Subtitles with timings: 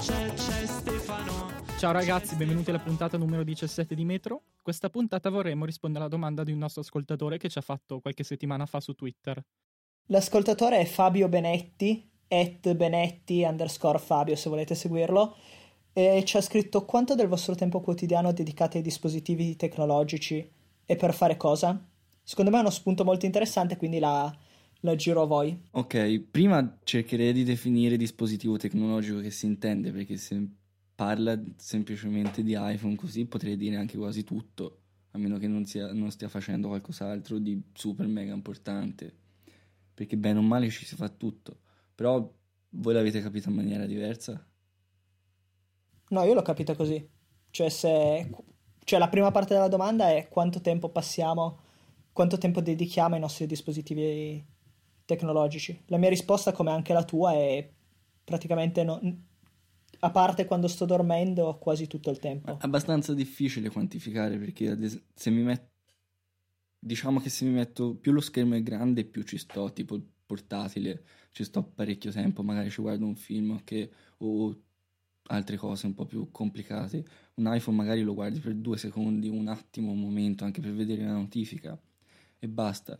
[0.00, 1.48] c'è c'è Stefano.
[1.78, 4.42] Ciao ragazzi, benvenuti alla puntata numero 17 di Metro.
[4.62, 8.24] Questa puntata vorremmo rispondere alla domanda di un nostro ascoltatore che ci ha fatto qualche
[8.24, 9.42] settimana fa su Twitter.
[10.06, 15.36] L'ascoltatore è Fabio Benetti, at Benetti underscore Fabio se volete seguirlo,
[15.92, 20.50] e ci ha scritto quanto del vostro tempo quotidiano dedicate ai dispositivi tecnologici
[20.86, 21.78] e per fare cosa?
[22.22, 24.34] Secondo me è uno spunto molto interessante, quindi la,
[24.80, 25.58] la giro a voi.
[25.72, 30.46] Ok, prima cercherei di definire dispositivo tecnologico che si intende, perché se
[30.94, 34.78] parla semplicemente di iPhone così potrei dire anche quasi tutto,
[35.12, 39.12] a meno che non, sia, non stia facendo qualcos'altro di super mega importante,
[39.94, 41.58] perché bene o male ci si fa tutto,
[41.94, 42.30] però
[42.70, 44.46] voi l'avete capito in maniera diversa?
[46.10, 47.08] No, io l'ho capita così.
[47.50, 48.30] Cioè, se...
[48.84, 51.58] cioè, la prima parte della domanda è quanto tempo passiamo,
[52.12, 54.44] quanto tempo dedichiamo ai nostri dispositivi
[55.14, 55.82] tecnologici.
[55.86, 57.68] La mia risposta, come anche la tua, è
[58.22, 59.00] praticamente no...
[60.00, 62.52] a parte quando sto dormendo, quasi tutto il tempo.
[62.52, 64.76] È abbastanza difficile quantificare perché
[65.14, 65.68] se mi metto
[66.82, 70.02] diciamo che se mi metto più lo schermo è grande più ci sto tipo il
[70.24, 74.58] portatile ci sto parecchio tempo magari ci guardo un film okay, o
[75.24, 79.48] altre cose un po' più complicate un iPhone magari lo guardi per due secondi un
[79.48, 81.78] attimo un momento anche per vedere una notifica
[82.38, 82.98] e basta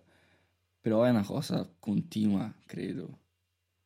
[0.80, 3.18] però è una cosa continua, credo.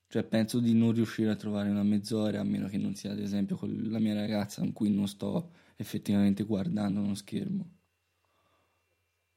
[0.09, 3.19] Cioè, penso di non riuscire a trovare una mezz'ora, a meno che non sia, ad
[3.20, 7.70] esempio, con la mia ragazza in cui non sto effettivamente guardando uno schermo.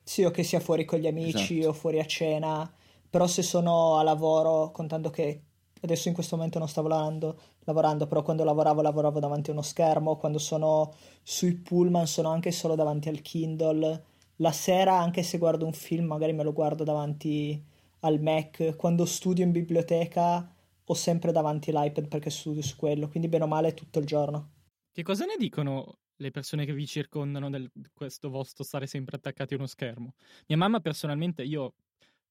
[0.03, 1.65] Sì, o che sia fuori con gli amici Esatto.
[1.65, 2.71] o fuori a cena,
[3.09, 5.43] però se sono a lavoro, contando che
[5.81, 9.61] adesso in questo momento non sto lavorando, lavorando, però quando lavoravo lavoravo davanti a uno
[9.61, 14.03] schermo, quando sono sui pullman sono anche solo davanti al Kindle,
[14.37, 17.63] la sera anche se guardo un film magari me lo guardo davanti
[18.01, 20.53] al Mac, quando studio in biblioteca
[20.83, 24.51] ho sempre davanti l'iPad perché studio su quello, quindi bene o male tutto il giorno.
[24.91, 29.53] Che cosa ne dicono le persone che vi circondano di questo vostro stare sempre attaccati
[29.53, 30.13] a uno schermo?
[30.47, 31.73] Mia mamma personalmente, io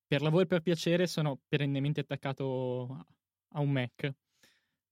[0.06, 3.06] per lavoro e per piacere sono perennemente attaccato
[3.50, 4.14] a un Mac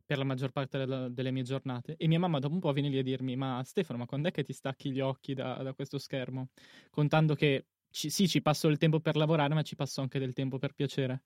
[0.04, 1.94] per la maggior parte della, delle mie giornate.
[1.96, 4.30] E mia mamma dopo un po' viene lì a dirmi ma Stefano ma quando è
[4.30, 6.48] che ti stacchi gli occhi da, da questo schermo?
[6.90, 10.32] Contando che ci, sì ci passo il tempo per lavorare ma ci passo anche del
[10.32, 11.22] tempo per piacere.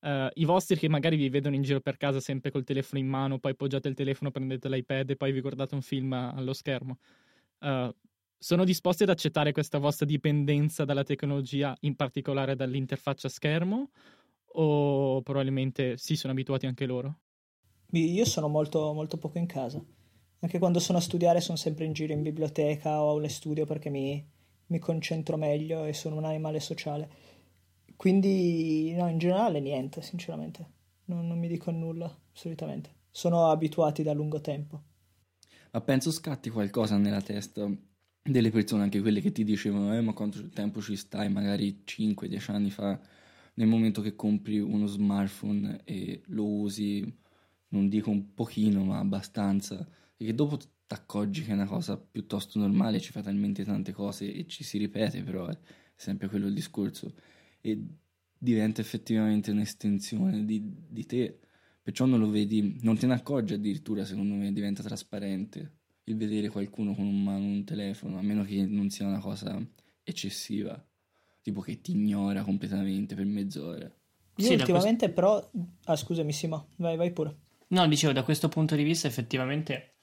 [0.00, 3.06] Uh, i vostri che magari vi vedono in giro per casa sempre col telefono in
[3.06, 6.98] mano poi poggiate il telefono prendete l'iPad e poi vi guardate un film allo schermo.
[7.60, 7.94] Uh,
[8.38, 13.90] sono disposti ad accettare questa vostra dipendenza dalla tecnologia in particolare dall'interfaccia schermo?
[14.54, 17.20] O probabilmente sì sono abituati anche loro
[18.00, 19.82] io sono molto, molto poco in casa.
[20.40, 23.90] Anche quando sono a studiare sono sempre in giro in biblioteca o alle studio perché
[23.90, 24.24] mi,
[24.66, 27.10] mi concentro meglio e sono un animale sociale.
[27.96, 30.70] Quindi, no, in generale niente, sinceramente.
[31.04, 32.90] Non, non mi dico nulla, solitamente.
[33.10, 34.82] Sono abituati da lungo tempo.
[35.70, 37.70] Ma penso scatti qualcosa nella testa
[38.22, 42.50] delle persone, anche quelle che ti dicevano, eh, ma quanto tempo ci stai, magari 5-10
[42.52, 42.98] anni fa,
[43.54, 47.20] nel momento che compri uno smartphone e lo usi
[47.72, 51.96] non dico un pochino, ma abbastanza, e che dopo ti accorgi che è una cosa
[51.96, 55.58] piuttosto normale, ci fa talmente tante cose e ci si ripete, però è
[55.94, 57.14] sempre quello il discorso,
[57.60, 57.78] e
[58.38, 61.38] diventa effettivamente un'estensione di, di te,
[61.82, 66.48] perciò non lo vedi, non te ne accorgi addirittura, secondo me diventa trasparente il vedere
[66.48, 69.64] qualcuno con un mano un telefono, a meno che non sia una cosa
[70.02, 70.84] eccessiva,
[71.40, 73.90] tipo che ti ignora completamente per mezz'ora.
[74.36, 75.50] Io Sì, ultimamente però...
[75.84, 77.36] Ah scusami Simo, vai, vai pure.
[77.72, 79.94] No, dicevo, da questo punto di vista effettivamente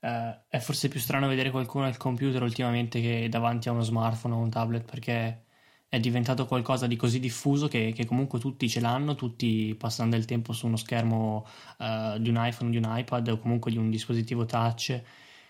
[0.00, 4.34] eh, è forse più strano vedere qualcuno al computer ultimamente che davanti a uno smartphone
[4.34, 5.46] o un tablet perché
[5.88, 10.24] è diventato qualcosa di così diffuso che, che comunque tutti ce l'hanno, tutti passano del
[10.24, 11.44] tempo su uno schermo
[11.78, 15.02] eh, di un iPhone, di un iPad o comunque di un dispositivo touch.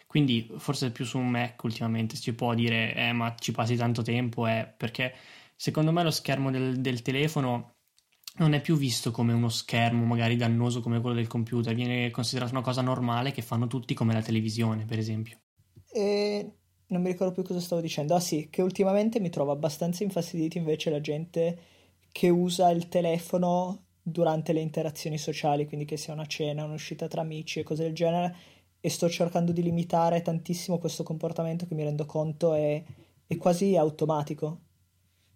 [0.07, 4.01] Quindi forse più su un Mac ultimamente si può dire eh, ma ci passi tanto
[4.01, 5.15] tempo eh, perché
[5.55, 7.76] secondo me lo schermo del, del telefono
[8.39, 12.53] non è più visto come uno schermo magari dannoso come quello del computer, viene considerato
[12.53, 15.39] una cosa normale che fanno tutti come la televisione, per esempio.
[15.91, 16.51] E
[16.89, 18.15] non mi ricordo più cosa stavo dicendo.
[18.15, 21.59] Ah sì, che ultimamente mi trovo abbastanza infastidito invece la gente
[22.13, 27.23] che usa il telefono durante le interazioni sociali, quindi che sia una cena, un'uscita tra
[27.23, 28.37] amici e cose del genere,
[28.81, 32.83] e sto cercando di limitare tantissimo questo comportamento che mi rendo conto è,
[33.27, 34.61] è quasi automatico.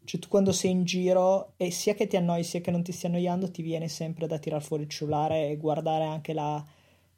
[0.05, 2.93] Cioè tu quando sei in giro e sia che ti annoi sia che non ti
[2.93, 6.65] stia annoiando ti viene sempre da tirar fuori il cellulare e guardare anche la...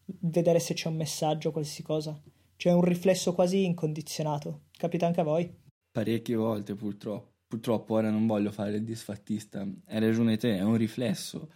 [0.05, 2.21] vedere se c'è un messaggio o qualsiasi cosa.
[2.57, 4.65] Cioè un riflesso quasi incondizionato.
[4.77, 5.51] Capita anche a voi?
[5.91, 7.31] Parecchie volte purtroppo.
[7.47, 9.67] Purtroppo ora non voglio fare il disfattista.
[9.87, 11.51] Hai ragione te, è un riflesso.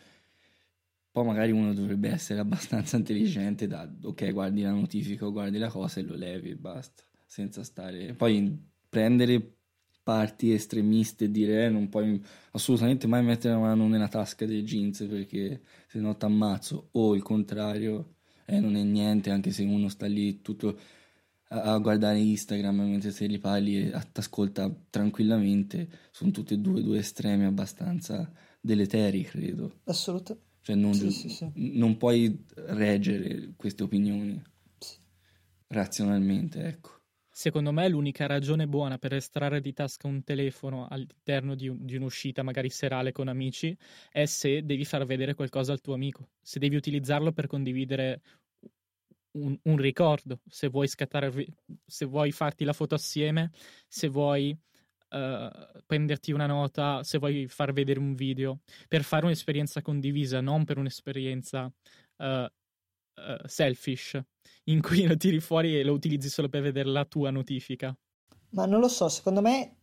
[1.10, 5.70] Poi magari uno dovrebbe essere abbastanza intelligente da, ok, guardi la notifica o guardi la
[5.70, 8.12] cosa e lo levi e basta, senza stare...
[8.12, 8.54] Poi
[8.86, 9.55] prendere
[10.06, 14.62] parti estremiste e dire eh, non puoi assolutamente mai mettere la mano nella tasca dei
[14.62, 18.14] jeans perché se no ti ammazzo o il contrario
[18.44, 20.78] eh, non è niente anche se uno sta lì tutto
[21.48, 26.58] a, a guardare Instagram mentre se li parli e ti ascolta tranquillamente sono tutti e
[26.58, 30.46] due due estremi abbastanza deleteri credo Assolutamente.
[30.60, 31.50] cioè non, Sì, sì, sì.
[31.54, 34.40] non puoi reggere queste opinioni
[35.66, 36.95] razionalmente ecco
[37.38, 41.94] Secondo me l'unica ragione buona per estrarre di tasca un telefono all'interno di, un- di
[41.94, 43.76] un'uscita magari serale con amici
[44.10, 48.22] è se devi far vedere qualcosa al tuo amico, se devi utilizzarlo per condividere
[49.32, 51.30] un, un ricordo, se vuoi scattare,
[51.84, 53.50] se vuoi farti la foto assieme,
[53.86, 54.58] se vuoi
[55.10, 55.50] eh,
[55.84, 60.78] prenderti una nota, se vuoi far vedere un video, per fare un'esperienza condivisa, non per
[60.78, 61.70] un'esperienza
[62.16, 62.50] eh,
[63.16, 64.20] eh, selfish
[64.64, 67.96] in cui lo tiri fuori e lo utilizzi solo per vedere la tua notifica.
[68.50, 69.76] Ma non lo so, secondo me,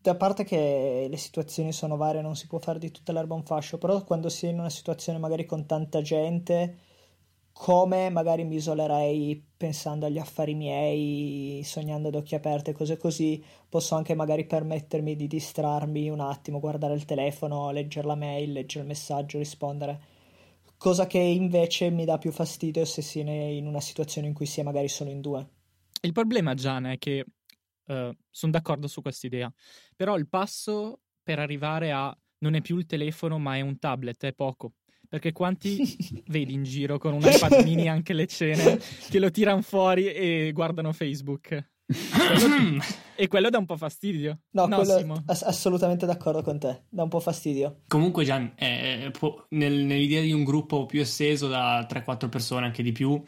[0.00, 3.44] da parte che le situazioni sono varie, non si può fare di tutta l'erba un
[3.44, 6.78] fascio, però quando si è in una situazione magari con tanta gente,
[7.52, 13.94] come magari mi isolerei pensando agli affari miei, sognando ad occhi aperti cose così, posso
[13.94, 18.88] anche magari permettermi di distrarmi un attimo, guardare il telefono, leggere la mail, leggere il
[18.88, 20.11] messaggio, rispondere.
[20.82, 24.46] Cosa che invece mi dà più fastidio se si è in una situazione in cui
[24.46, 25.48] si è magari solo in due.
[26.00, 27.24] Il problema, Gian, è che
[27.84, 29.52] sono d'accordo su questa idea,
[29.94, 34.24] però il passo per arrivare a non è più il telefono ma è un tablet,
[34.24, 34.72] è poco.
[35.08, 35.96] Perché quanti
[36.26, 38.76] vedi in giro con un iPad mini anche le cene
[39.08, 41.71] che lo tirano fuori e guardano Facebook?
[43.16, 44.40] E quello dà un po' fastidio.
[44.50, 47.80] No, quello- ass- assolutamente d'accordo con te, dà un po' fastidio.
[47.88, 52.82] Comunque, Gian, eh, può- nel- nell'idea di un gruppo più esteso da 3-4 persone, anche
[52.82, 53.22] di più,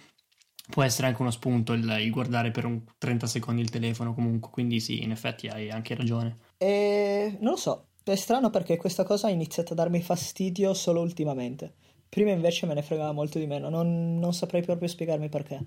[0.70, 4.50] può essere anche uno spunto il, il guardare per un 30 secondi il telefono comunque.
[4.50, 6.36] Quindi sì, in effetti hai anche ragione.
[6.56, 11.00] E non lo so, è strano perché questa cosa ha iniziato a darmi fastidio solo
[11.00, 11.74] ultimamente.
[12.08, 15.66] Prima invece me ne fregava molto di meno, non, non saprei proprio spiegarmi perché.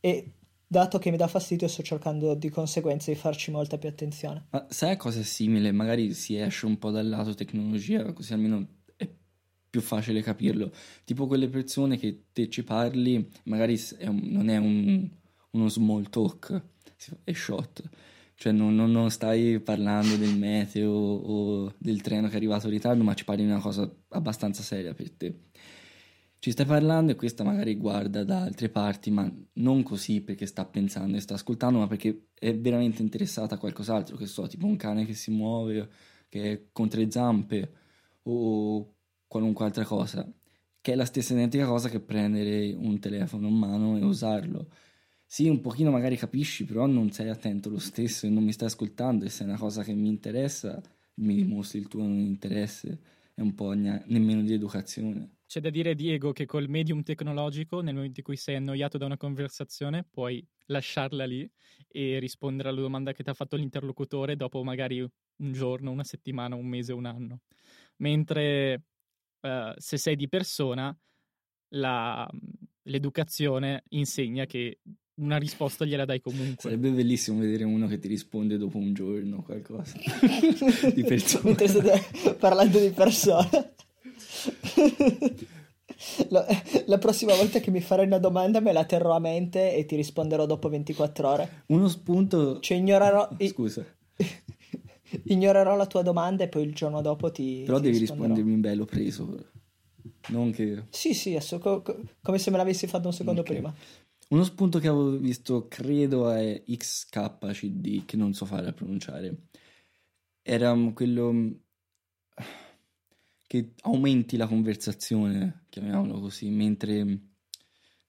[0.00, 0.32] E
[0.68, 4.46] dato che mi dà fastidio, sto cercando di conseguenza di farci molta più attenzione.
[4.50, 5.72] Ma sai cosa è simile?
[5.72, 8.66] Magari si esce un po' dal lato tecnologia, così almeno
[8.96, 9.08] è
[9.70, 10.70] più facile capirlo.
[11.04, 15.08] Tipo quelle persone che te ci parli, magari è un- non è un-
[15.52, 16.62] uno small talk,
[17.24, 17.82] è shot.
[18.34, 22.72] Cioè non, non- non stai parlando del meteo o del treno che è arrivato in
[22.74, 25.47] ritardo, ma ci parli di una cosa abbastanza seria per te.
[26.40, 30.64] Ci stai parlando e questa magari guarda da altre parti, ma non così perché sta
[30.64, 34.76] pensando e sta ascoltando, ma perché è veramente interessata a qualcos'altro, che so, tipo un
[34.76, 35.88] cane che si muove,
[36.28, 37.72] che è con tre zampe
[38.24, 38.94] o
[39.26, 40.30] qualunque altra cosa,
[40.80, 44.70] che è la stessa identica cosa che prendere un telefono in mano e usarlo.
[45.26, 48.68] Sì, un pochino magari capisci, però non sei attento lo stesso e non mi stai
[48.68, 50.80] ascoltando e se è una cosa che mi interessa,
[51.14, 53.00] mi dimostri il tuo non interesse,
[53.34, 55.37] è un po' gna- nemmeno di educazione.
[55.48, 59.06] C'è da dire, Diego, che col medium tecnologico, nel momento in cui sei annoiato da
[59.06, 61.50] una conversazione, puoi lasciarla lì
[61.88, 66.54] e rispondere alla domanda che ti ha fatto l'interlocutore dopo magari un giorno, una settimana,
[66.54, 67.40] un mese, un anno.
[67.96, 68.82] Mentre
[69.40, 70.94] eh, se sei di persona,
[71.68, 72.28] la-
[72.82, 74.80] l'educazione insegna che
[75.14, 76.68] una risposta gliela dai comunque.
[76.68, 79.96] Sarebbe bellissimo vedere uno che ti risponde dopo un giorno o qualcosa.
[80.94, 81.44] di persona.
[81.44, 83.76] Mentre state parlando di persone.
[86.28, 86.46] La,
[86.86, 89.96] la prossima volta che mi farai una domanda me la terrò a mente e ti
[89.96, 91.62] risponderò dopo 24 ore.
[91.68, 92.60] Uno spunto...
[92.60, 93.84] Cioè ignorerò, Scusa,
[95.24, 98.28] ignorerò la tua domanda e poi il giorno dopo ti però ti devi risponderò.
[98.34, 99.50] rispondermi in bello preso.
[100.28, 100.84] Non che...
[100.90, 103.46] Sì, sì, adesso co- co- come se me l'avessi fatto un secondo Ok.
[103.48, 103.74] prima.
[104.28, 109.34] Uno spunto che avevo visto, credo, è XKCD, che non so fare a pronunciare.
[110.42, 111.32] Era quello
[113.48, 117.18] che aumenti la conversazione, chiamiamolo così, mentre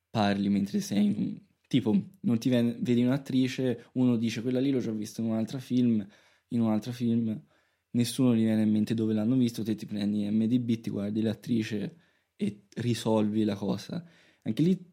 [0.09, 1.05] parli, mentre sei...
[1.05, 5.27] in- Tipo, non ti ven- vedi un'attrice, uno dice quella lì l'ho già vista in
[5.27, 6.03] un altro film,
[6.47, 7.39] in un altro film,
[7.91, 11.97] nessuno gli viene in mente dove l'hanno visto, te ti prendi MDB, ti guardi l'attrice
[12.35, 14.03] e risolvi la cosa.
[14.41, 14.83] Anche lì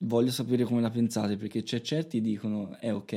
[0.00, 3.12] voglio sapere come la pensate, perché c'è certi dicono, eh ok,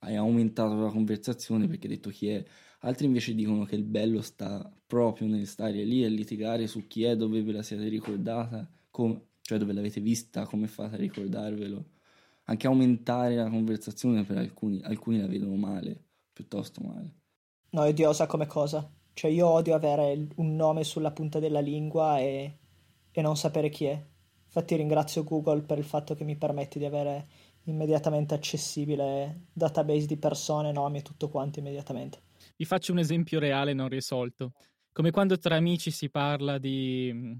[0.00, 2.44] hai aumentato la conversazione perché hai detto chi è,
[2.78, 7.04] altri invece dicono che il bello sta proprio nel stare lì e litigare su chi
[7.04, 11.84] è, dove ve la siete ricordata, com- cioè dove l'avete vista, come fate a ricordarvelo.
[12.44, 17.14] Anche aumentare la conversazione per alcuni, alcuni la vedono male, piuttosto male.
[17.70, 18.90] No, è odiosa come cosa.
[19.12, 22.58] Cioè io odio avere un nome sulla punta della lingua e,
[23.10, 24.06] e non sapere chi è.
[24.44, 27.28] Infatti ringrazio Google per il fatto che mi permette di avere
[27.64, 32.27] immediatamente accessibile database di persone, nomi e tutto quanto immediatamente.
[32.58, 34.52] Vi faccio un esempio reale non risolto.
[34.92, 37.38] Come quando tra amici si parla di...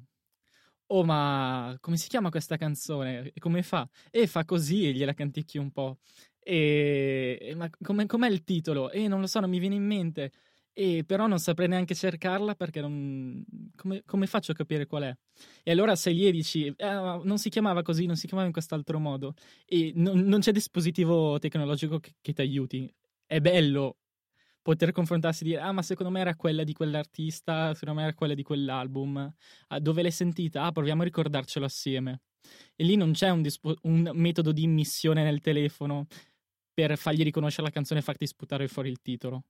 [0.91, 3.33] Oh, ma come si chiama questa canzone?
[3.35, 3.89] E come fa?
[4.13, 5.99] E fa così e gliela canticchi un po'.
[6.39, 7.53] E...
[7.57, 8.93] Ma come, com'è il titolo?
[8.93, 10.31] E non lo so, non mi viene in mente.
[10.73, 13.45] E però non saprei neanche cercarla perché non...
[13.75, 15.17] Come, come faccio a capire qual è?
[15.65, 19.01] E allora se gli dici, eh, non si chiamava così, non si chiamava in quest'altro
[19.01, 19.35] modo,
[19.67, 22.95] e non, non c'è dispositivo tecnologico che, che ti aiuti,
[23.27, 23.97] è bello
[24.69, 28.15] poter confrontarsi e dire ah ma secondo me era quella di quell'artista, secondo me era
[28.15, 29.35] quella di quell'album,
[29.69, 30.65] ah, dove l'hai sentita?
[30.65, 32.21] Ah proviamo a ricordarcelo assieme.
[32.77, 36.07] E lì non c'è un, dispo- un metodo di immissione nel telefono
[36.75, 39.45] per fargli riconoscere la canzone e farti sputare fuori il titolo.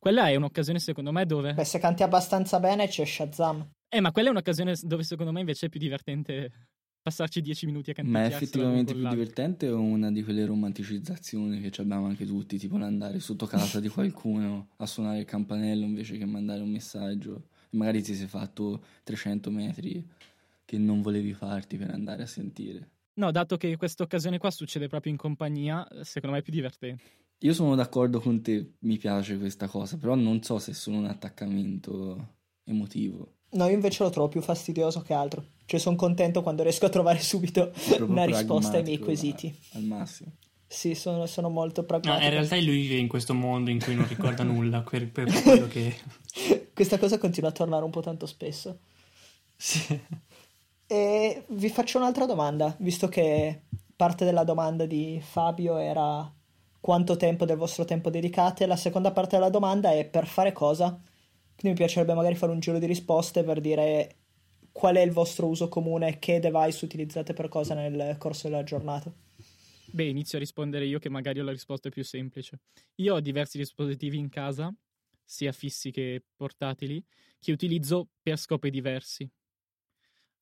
[0.00, 1.54] Quella è un'occasione secondo me dove...
[1.54, 3.64] Beh, se canti abbastanza bene c'è Shazam.
[3.88, 6.50] Eh, ma quella è un'occasione dove secondo me invece è più divertente
[7.08, 8.18] passarci dieci minuti a cantare.
[8.18, 12.76] Ma è effettivamente più divertente o una di quelle romanticizzazioni che abbiamo anche tutti, tipo
[12.76, 17.48] andare sotto casa di qualcuno a suonare il campanello invece che mandare un messaggio.
[17.70, 20.06] Magari ti sei fatto 300 metri
[20.64, 22.90] che non volevi farti per andare a sentire.
[23.14, 27.02] No, dato che questa occasione qua succede proprio in compagnia, secondo me è più divertente.
[27.38, 30.98] Io sono d'accordo con te, mi piace questa cosa, però non so se è solo
[30.98, 32.34] un attaccamento
[32.64, 33.34] emotivo.
[33.52, 35.56] No, io invece lo trovo più fastidioso che altro.
[35.68, 39.54] Cioè, sono contento quando riesco a trovare subito una risposta ai miei quesiti.
[39.74, 40.30] Al massimo.
[40.66, 42.18] Sì, sono, sono molto pragmatico.
[42.18, 45.30] No, in realtà lui vive in questo mondo in cui non ricorda nulla, per, per
[45.42, 45.94] quello che...
[46.72, 48.78] Questa cosa continua a tornare un po' tanto spesso.
[49.54, 50.00] Sì.
[50.86, 56.32] E vi faccio un'altra domanda, visto che parte della domanda di Fabio era
[56.80, 60.88] quanto tempo del vostro tempo dedicate, la seconda parte della domanda è per fare cosa?
[60.88, 64.14] Quindi mi piacerebbe magari fare un giro di risposte per dire
[64.78, 69.12] qual è il vostro uso comune, che device utilizzate per cosa nel corso della giornata.
[69.90, 72.60] Beh, inizio a rispondere io che magari ho la risposta più semplice.
[72.96, 74.72] Io ho diversi dispositivi in casa,
[75.24, 77.04] sia fissi che portatili,
[77.40, 79.28] che utilizzo per scopi diversi.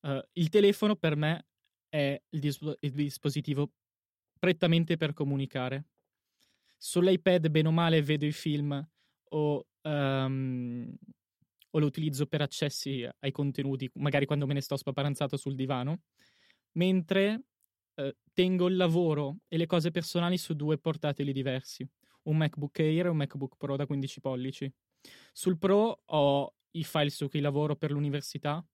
[0.01, 1.47] Uh, il telefono per me
[1.89, 3.71] è il, dis- il, dispositivo
[4.39, 5.87] prettamente per comunicare.
[6.77, 8.87] Sull'iPad, bene o male, vedo i film
[9.31, 10.95] o, um,
[11.77, 16.01] o lo utilizzo per accessi ai contenuti, magari quando me ne sto spaparanzato sul divano,
[16.73, 17.43] mentre
[17.95, 21.87] uh, tengo il lavoro e le cose personali su due portatili diversi,
[22.25, 24.73] un MacBook Air e un MacBook Pro da 15 pollici.
[25.33, 28.67] Sul Pro ho i file su cui lavoro per l'università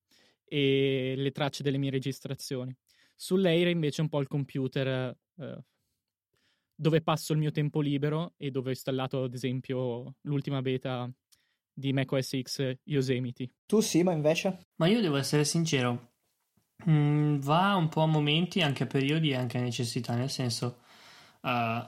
[0.45, 2.75] e le tracce delle mie registrazioni.
[3.17, 5.65] Sull'Air invece un po' il computer eh,
[6.75, 11.13] dove passo il mio tempo libero e dove ho installato ad esempio l'ultima beta
[11.73, 13.51] di macOS X Yosemite.
[13.67, 14.67] Tu sì, ma invece?
[14.77, 16.13] Ma io devo essere sincero,
[16.89, 20.81] mm, va un po' a momenti, anche a periodi e anche a necessità, nel senso...
[21.41, 21.85] Uh,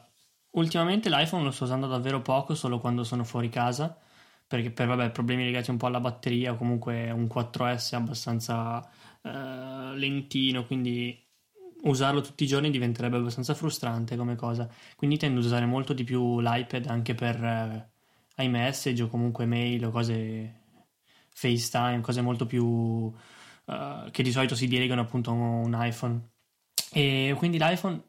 [0.56, 3.96] ultimamente l'iPhone lo sto usando davvero poco, solo quando sono fuori casa
[4.46, 8.80] perché per vabbè, problemi legati un po' alla batteria o comunque un 4S abbastanza
[9.22, 11.18] eh, lentino, quindi
[11.82, 14.68] usarlo tutti i giorni diventerebbe abbastanza frustrante come cosa.
[14.96, 17.92] Quindi tendo ad usare molto di più l'iPad anche per eh,
[18.36, 20.62] iMessage o comunque mail o cose
[21.30, 23.12] FaceTime, cose molto più
[23.66, 26.30] eh, che di solito si delegano appunto a un iPhone.
[26.92, 28.02] E quindi l'iPhone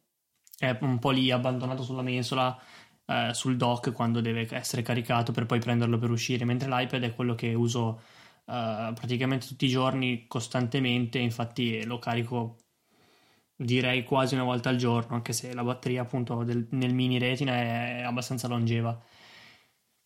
[0.58, 2.58] è un po' lì abbandonato sulla mensola
[3.06, 7.16] eh, sul dock quando deve essere caricato per poi prenderlo per uscire, mentre l'iPad è
[7.16, 8.02] quello che uso
[8.46, 12.58] eh, praticamente tutti i giorni costantemente, infatti lo carico
[13.56, 17.54] direi quasi una volta al giorno, anche se la batteria appunto del, nel mini retina
[17.54, 19.00] è, abbastanza longeva.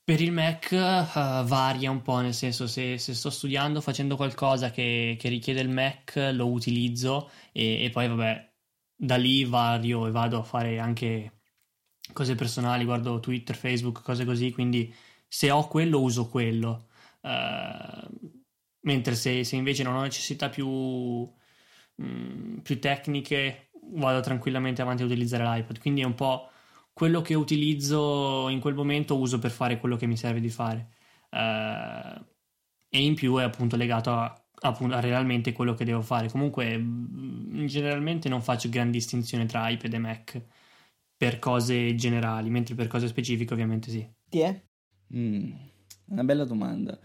[0.10, 4.72] Per il Mac uh, varia un po', nel senso se, se, sto studiando, facendo qualcosa
[4.72, 8.52] che, che richiede il Mac, lo utilizzo e, e, poi vabbè,
[8.96, 11.42] da lì vario e vado a fare anche
[12.12, 14.92] cose personali, guardo Twitter, Facebook, cose così, quindi
[15.28, 16.88] se ho quello uso quello.
[17.22, 18.32] Uh,
[18.80, 25.04] mentre se, se, invece non ho necessità più, mh, mm, più tecniche, vado tranquillamente avanti
[25.04, 25.78] a utilizzare l'iPad.
[25.78, 26.50] Quindi è un po'
[27.00, 30.90] quello che utilizzo in quel momento, uso per fare quello che mi serve di fare.
[31.32, 32.22] Uh,
[32.90, 36.30] e in più è appunto legato a, appunto, a realmente quello che devo fare.
[36.30, 40.44] Comunque, mh, mm, generalmente non faccio gran distinzione tra iPad e Mac
[41.16, 44.06] per cose generali, mentre per cose specifiche ovviamente sì.
[44.28, 44.62] Ti è?
[45.16, 45.52] Mm,
[46.08, 47.00] una bella domanda.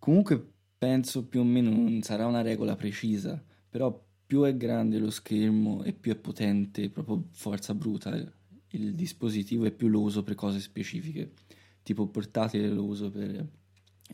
[0.00, 3.96] Comunque penso più o meno non sarà una regola precisa, però
[4.26, 8.38] più è grande lo schermo e più è potente, proprio forza bruta,
[8.70, 11.32] il dispositivo e più lo uso per cose specifiche.
[11.82, 13.48] Tipo portatile lo uso per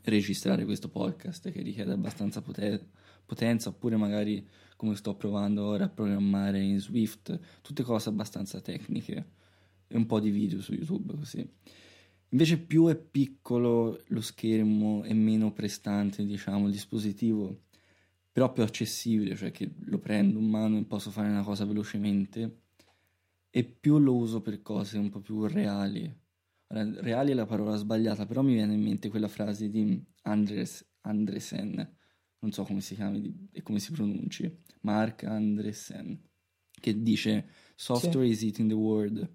[0.03, 2.85] registrare questo podcast che richiede abbastanza poter-
[3.25, 4.47] potenza, oppure magari
[4.77, 9.27] come sto provando ora a programmare in Swift, tutte cose abbastanza tecniche
[9.89, 11.49] e un po' di video su YouTube così.
[12.31, 17.63] Invece più è piccolo lo schermo e meno prestante, diciamo, il dispositivo,
[18.31, 22.65] però più accessibile, cioè che lo prendo in mano e posso fare una cosa velocemente,
[23.57, 26.15] e più lo uso per cose un po' più reali.
[26.67, 31.97] Reali è la parola sbagliata, però mi viene in mente quella frase di Andres, Andresen,
[32.41, 36.21] non so come si chiami e come si pronunci, Mark Andresen,
[36.79, 38.33] che dice Software Sì.
[38.33, 39.27] is eating the world.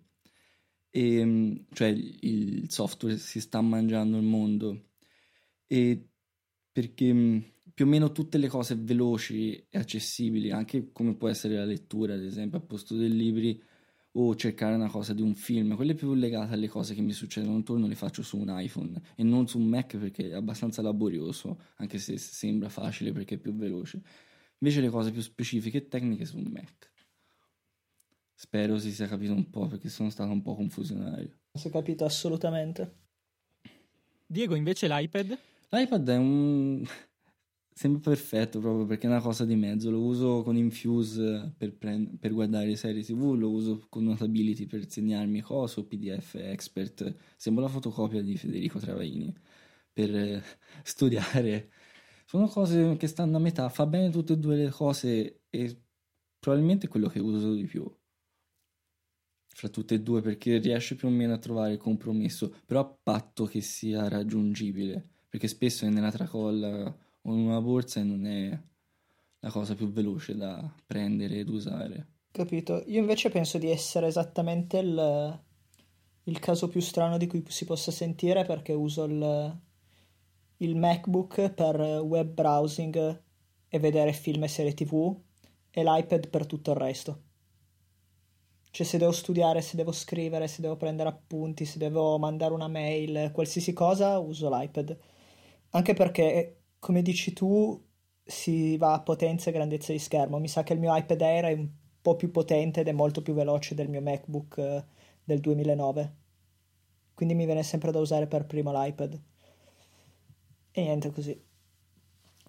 [0.92, 4.90] E, cioè il software si sta mangiando il mondo
[5.66, 6.10] e
[6.72, 11.56] perché mh, più o meno tutte le cose veloci e accessibili, anche come può essere
[11.56, 13.60] la lettura, ad esempio, a posto dei libri
[14.14, 17.56] o cercare una cosa di un film, quelle più legate alle cose che mi succedono
[17.56, 21.60] intorno le faccio su un iPhone e non su un Mac perché è abbastanza laborioso,
[21.78, 24.02] anche se sembra facile perché è più veloce.
[24.60, 26.92] Invece le cose più specifiche e tecniche su un Mac.
[28.34, 31.40] Spero si sia capito un po' perché sono stato un po' confusionario.
[31.52, 33.00] Non si è capito assolutamente.
[34.26, 35.38] Diego, invece l'iPad?
[35.70, 36.86] L'iPad è un...
[37.74, 39.90] sembra perfetto proprio perché è una cosa di mezzo.
[39.92, 44.90] Lo uso con Infuse per, prend- per guardare serie TV, lo uso con Notability per
[44.90, 47.16] segnarmi cose o PDF Expert.
[47.36, 49.34] Sembra la fotocopia di Federico Travaini
[49.92, 50.44] per eh,
[50.84, 51.72] studiare.
[52.26, 55.82] Sono cose che stanno a metà, fa bene tutte e due le cose e
[56.40, 57.84] probabilmente è quello che uso di più
[59.54, 62.98] fra tutte e due perché riesce più o meno a trovare il compromesso, però a
[63.04, 68.60] patto che sia raggiungibile, perché spesso è nella tracolla una borsa e non è
[69.40, 72.08] la cosa più veloce da prendere ed usare.
[72.32, 72.84] Capito?
[72.88, 75.40] Io invece penso di essere esattamente il,
[76.24, 79.60] il caso più strano di cui si possa sentire perché uso il,
[80.58, 83.22] il MacBook per web browsing
[83.68, 85.16] e vedere film e serie TV
[85.72, 87.22] e l'iPad per tutto il resto.
[88.70, 92.70] Cioè se devo studiare, se devo scrivere, se devo prendere appunti, se devo mandare una
[92.70, 94.98] mail, qualsiasi cosa, uso l'iPad.
[95.72, 97.80] Anche perché, come dici tu,
[98.24, 100.40] si va a potenza e grandezza di schermo.
[100.40, 101.70] Mi sa che il mio iPad Air è un
[102.02, 104.84] po' più potente ed è molto più veloce del mio MacBook eh,
[105.24, 106.16] del 2009.
[107.14, 109.22] Quindi mi viene sempre da usare per primo l'iPad.
[110.72, 111.40] E niente così.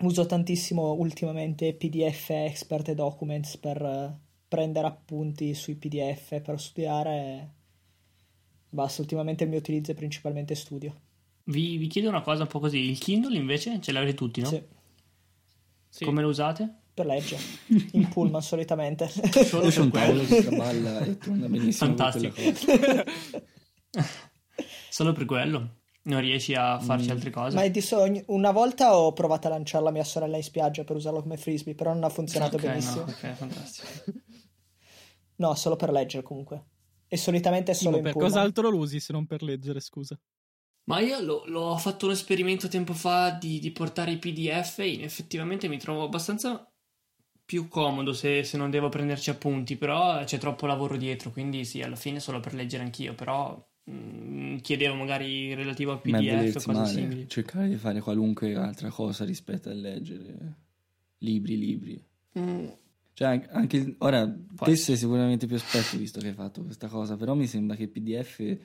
[0.01, 4.19] Uso tantissimo ultimamente PDF Expert e Documents per eh,
[4.49, 7.53] prendere appunti sui PDF per studiare.
[8.71, 11.12] Basta, ultimamente il mio utilizzo è principalmente studio.
[11.45, 12.79] Vi, vi chiedo una cosa un po' così.
[12.79, 14.49] Il Kindle invece ce l'avete tutti, no?
[14.49, 14.63] Sì,
[15.89, 16.05] Sì.
[16.05, 16.77] Come lo usate?
[16.95, 17.41] per leggere.
[17.93, 19.09] In pullman solitamente.
[19.09, 20.25] Solo Io per quello.
[20.27, 22.41] che traballa e torna benissimo Fantastico.
[24.91, 25.77] Solo per quello.
[26.05, 27.11] Non riesci a farci Mm.
[27.13, 27.55] altre cose?
[27.57, 28.23] Ma è di sogno.
[28.27, 31.75] Una volta ho provato a lanciarla a mia sorella in spiaggia per usarlo come frisbee,
[31.75, 33.05] però non ha funzionato Ok, benissimo.
[33.05, 33.89] no, ok, fantastico.
[35.37, 36.65] No, solo per leggere comunque.
[37.07, 38.31] E solitamente è solo Timo, in per pullman.
[38.33, 40.19] cos'altro lo usi se non per leggere, scusa?
[40.85, 45.03] Ma io l'ho, l'ho fatto un esperimento tempo fa di, di portare i PDF e
[45.03, 46.67] effettivamente mi trovo abbastanza
[47.45, 51.83] più comodo se, se non devo prenderci appunti, però c'è troppo lavoro dietro, quindi sì,
[51.83, 56.73] alla fine solo per leggere anch'io, però mm, chiedevo magari relativo è PDF o cose
[56.73, 57.29] male, simili.
[57.29, 60.57] cercare di fare qualunque altra cosa rispetto a leggere
[61.19, 62.05] libri, libri.
[62.39, 62.67] Mm,
[63.15, 67.17] Cioè, anche- ora, Può te sei sicuramente più esperto visto che hai fatto questa cosa,
[67.17, 68.59] però mi sembra che PDF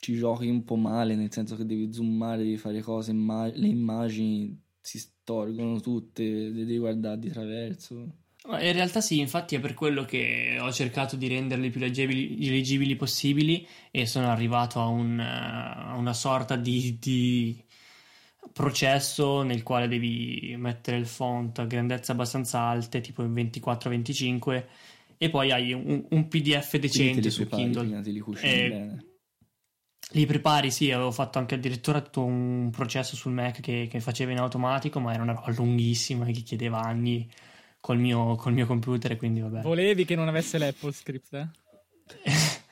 [0.00, 3.66] ci giochi un po' male, nel senso che devi zoomare, devi fare cose, imma- le
[3.66, 8.14] immagini si storgono tutte, le devi guardare di traverso.
[8.48, 12.48] Ma In realtà sì, infatti è per quello che ho cercato di renderli più leggibili,
[12.48, 17.62] leggibili possibili e sono arrivato a, un, a una sorta di, di
[18.50, 24.64] processo nel quale devi mettere il font a grandezze abbastanza alte, tipo in 24-25,
[25.18, 28.00] e poi hai un, un PDF decente su Kindle.
[28.00, 29.04] te li cucini Eh, bene.
[30.12, 34.30] Li prepari, sì, avevo fatto anche addirittura tutto un processo sul Mac che, che facevo
[34.32, 37.30] in automatico, ma era una roba lunghissima che chiedeva anni
[37.80, 39.60] col mio, col mio computer, quindi vabbè.
[39.62, 41.48] Volevi che non avesse l'Apple Script, eh?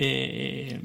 [0.00, 0.80] E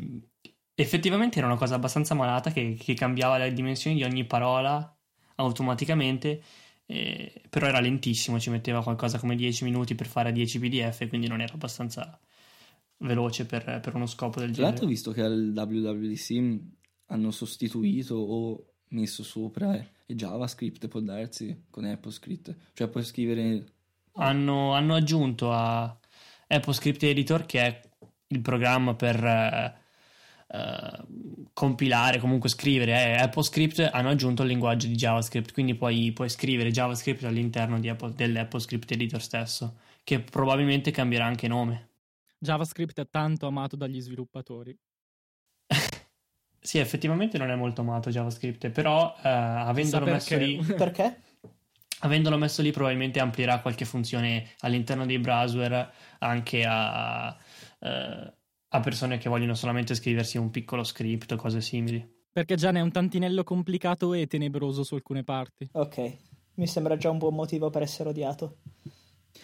[0.73, 4.91] effettivamente era una cosa abbastanza malata che, che cambiava le dimensioni di ogni parola
[5.35, 6.41] automaticamente,
[6.87, 11.27] eh, però era lentissimo, ci metteva qualcosa come 10 minuti per fare 10 PDF, quindi
[11.27, 12.19] non era abbastanza
[12.97, 14.93] veloce per, per uno scopo del Tra l'altro genere.
[14.93, 16.61] visto che al WWDC
[17.07, 19.73] hanno sostituito o messo sopra
[20.05, 23.65] e JavaScript può darsi con AppleScript, cioè puoi scrivere
[24.13, 25.97] Hanno, hanno aggiunto a
[26.47, 27.81] AppleScript Editor, che è
[28.27, 29.75] il programma per eh,
[30.47, 31.03] eh,
[31.53, 32.91] compilare, comunque scrivere.
[32.91, 37.89] Eh, AppleScript hanno aggiunto il linguaggio di JavaScript, quindi puoi, puoi scrivere JavaScript all'interno di
[37.89, 41.89] Apple, dell'AppleScript Editor stesso, che probabilmente cambierà anche nome.
[42.43, 44.77] JavaScript è tanto amato dagli sviluppatori.
[46.63, 51.21] Sì, effettivamente non è molto amato JavaScript, però eh, avendolo messo lì, Perché?
[51.99, 57.35] avendolo messo lì probabilmente amplierà qualche funzione all'interno dei browser anche a,
[57.79, 58.33] eh,
[58.69, 62.21] a persone che vogliono solamente scriversi un piccolo script o cose simili.
[62.31, 65.67] Perché già ne è un tantinello complicato e tenebroso su alcune parti.
[65.73, 66.17] Ok,
[66.53, 68.59] mi sembra già un buon motivo per essere odiato.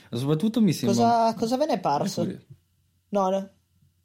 [0.10, 1.04] Soprattutto mi sembra...
[1.04, 2.26] Cosa, cosa ve ne è parso?
[3.10, 3.50] No, no,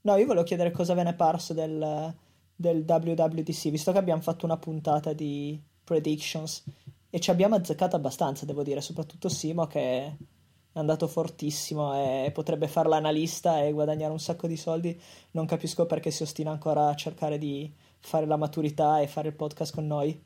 [0.02, 2.14] no, io volevo chiedere cosa ve ne è parso del,
[2.54, 6.64] del WWDC, visto che abbiamo fatto una puntata di predictions
[7.10, 10.16] e ci abbiamo azzeccato abbastanza, devo dire, soprattutto Simo che è
[10.72, 15.00] andato fortissimo e potrebbe fare l'analista e guadagnare un sacco di soldi.
[15.32, 19.36] Non capisco perché si ostina ancora a cercare di fare la maturità e fare il
[19.36, 20.20] podcast con noi.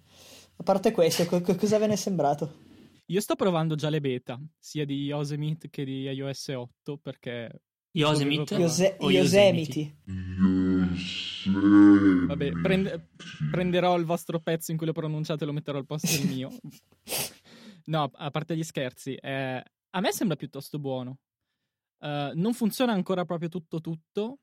[0.56, 2.66] A parte questo, co- cosa ve ne è sembrato?
[3.06, 8.54] Io sto provando già le beta, sia di Yosemite che di iOS 8, perché Yosemite
[8.54, 9.96] Iose- o Yosemite.
[12.26, 13.08] Vabbè, prende-
[13.50, 16.50] prenderò il vostro pezzo in cui lo pronunciate e lo metterò al posto del mio.
[17.88, 21.20] No, a parte gli scherzi, eh, a me sembra piuttosto buono.
[22.00, 24.40] Eh, non funziona ancora proprio tutto tutto,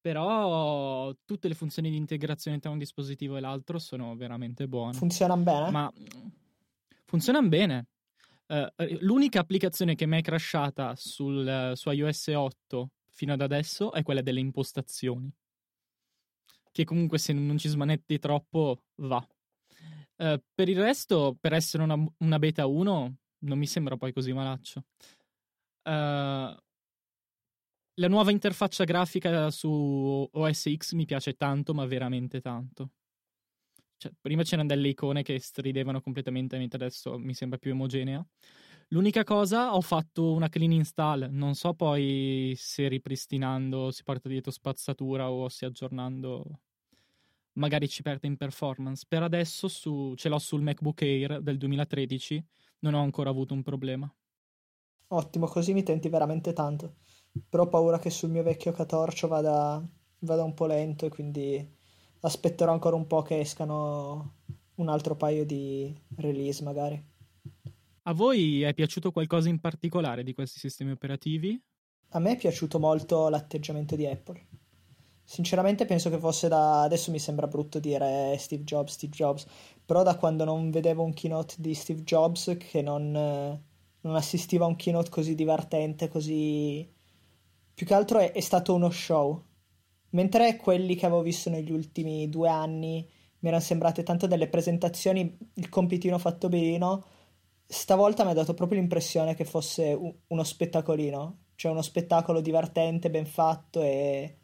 [0.00, 4.94] però tutte le funzioni di integrazione tra un dispositivo e l'altro sono veramente buone.
[4.94, 5.70] Funzionano bene?
[5.70, 5.92] Ma
[7.04, 7.86] funzionano bene.
[8.46, 14.02] Eh, l'unica applicazione che mi è crashata sul, su iOS 8 fino ad adesso è
[14.02, 15.32] quella delle impostazioni.
[16.70, 19.26] Che comunque se non ci smanetti troppo va.
[20.16, 24.32] Eh, per il resto, per essere una, una beta 1, non mi sembra poi così
[24.32, 24.84] malaccio.
[25.82, 26.56] Eh,
[27.96, 32.90] la nuova interfaccia grafica su OS X mi piace tanto, ma veramente tanto.
[33.96, 38.24] Cioè, prima c'erano delle icone che stridevano completamente, mentre adesso mi sembra più omogenea.
[38.88, 41.28] L'unica cosa, ho fatto una clean install.
[41.30, 46.60] Non so poi se ripristinando si porta dietro spazzatura o se aggiornando
[47.54, 49.04] magari ci perde in performance.
[49.08, 52.44] Per adesso su- ce l'ho sul MacBook Air del 2013,
[52.80, 54.12] non ho ancora avuto un problema.
[55.08, 56.96] Ottimo, così mi tenti veramente tanto.
[57.48, 59.82] Però ho paura che sul mio vecchio catorcio vada,
[60.20, 61.73] vada un po' lento e quindi
[62.26, 64.32] aspetterò ancora un po' che escano
[64.76, 67.02] un altro paio di release magari.
[68.06, 71.60] A voi è piaciuto qualcosa in particolare di questi sistemi operativi?
[72.10, 74.46] A me è piaciuto molto l'atteggiamento di Apple.
[75.22, 76.82] Sinceramente penso che fosse da...
[76.82, 79.46] Adesso mi sembra brutto dire Steve Jobs, Steve Jobs,
[79.84, 83.62] però da quando non vedevo un keynote di Steve Jobs che non, eh,
[84.02, 86.86] non assistiva a un keynote così divertente, così...
[87.74, 89.42] Più che altro è, è stato uno show.
[90.14, 93.06] Mentre quelli che avevo visto negli ultimi due anni
[93.40, 97.04] mi erano sembrate tanto delle presentazioni, il compitino fatto benino,
[97.66, 103.26] stavolta mi ha dato proprio l'impressione che fosse uno spettacolino, cioè uno spettacolo divertente, ben
[103.26, 104.38] fatto e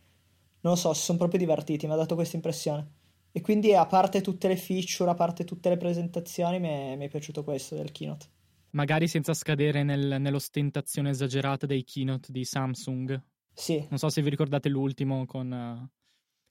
[0.62, 2.98] non lo so, si sono proprio divertiti, mi ha dato questa impressione.
[3.32, 7.06] E quindi a parte tutte le feature, a parte tutte le presentazioni, mi è, mi
[7.06, 8.26] è piaciuto questo del keynote.
[8.70, 13.22] Magari senza scadere nel- nell'ostentazione esagerata dei keynote di Samsung.
[13.52, 15.88] Sì, Non so se vi ricordate l'ultimo con, eh,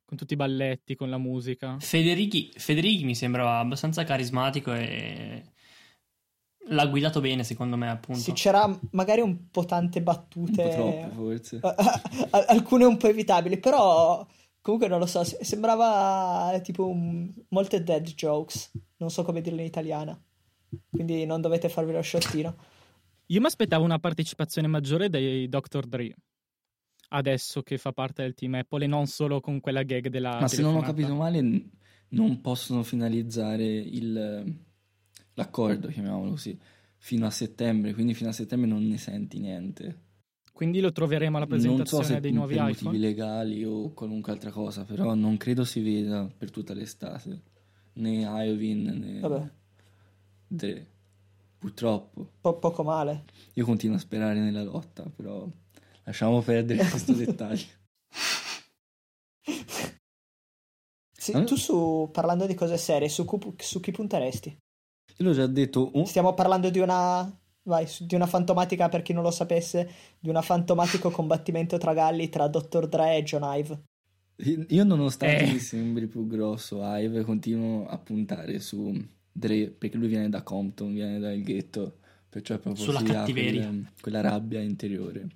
[0.05, 1.77] con tutti i balletti, con la musica.
[1.79, 5.43] Federichi, Federichi mi sembrava abbastanza carismatico e
[6.69, 8.19] l'ha guidato bene secondo me appunto.
[8.19, 11.59] sì, c'era magari un po' tante Un battute, po' troppo, forse.
[12.47, 14.25] alcune un po' evitabili, però
[14.61, 19.59] comunque non lo so, se- sembrava tipo un- molte dead jokes, non so come dirlo
[19.61, 20.23] in italiano,
[20.89, 22.55] quindi non dovete farvi lo sciottino.
[23.27, 25.85] Io mi aspettavo una partecipazione maggiore dei Dr.
[25.85, 26.15] Dre.
[27.11, 30.47] Adesso che fa parte del team Apple e non solo con quella gag della Ma
[30.47, 31.41] se non ho capito male,
[32.09, 34.55] non possono finalizzare il,
[35.33, 36.57] l'accordo, chiamiamolo così,
[36.97, 40.07] fino a settembre, quindi fino a settembre non ne senti niente.
[40.53, 42.89] Quindi lo troveremo alla Non so presentazione se dei nuovi per iPhone.
[42.91, 47.41] motivi legali o qualunque altra cosa, però non credo si veda per tutta l'estate,
[47.93, 49.49] né Iovin né Vabbè.
[50.47, 50.87] Dre.
[51.57, 52.31] Purtroppo.
[52.41, 53.23] Po- poco male.
[53.53, 55.47] Io continuo a sperare nella lotta, però
[56.09, 57.65] lasciamo perdere questo dettaglio.
[61.19, 61.43] Sì, Eh?
[61.43, 64.49] tu su, parlando di cose serie, su, su chi punteresti?
[65.17, 67.29] Io l'ho già detto, un- Stiamo parlando di una,
[67.63, 72.29] vai, di una fantomatica, per chi non lo sapesse, di un fantomatico combattimento tra galli
[72.29, 72.87] tra Dr.
[72.87, 73.83] Dre e John Ive.
[74.69, 75.51] Io nonostante Eh.
[75.51, 78.97] mi sembri più grosso Ive, continuo a puntare su
[79.29, 81.97] Dre, perché lui viene da Compton, viene dal ghetto,
[82.29, 83.67] perciò è proprio Sulla cattiveria.
[83.67, 85.27] quella, quella rabbia interiore.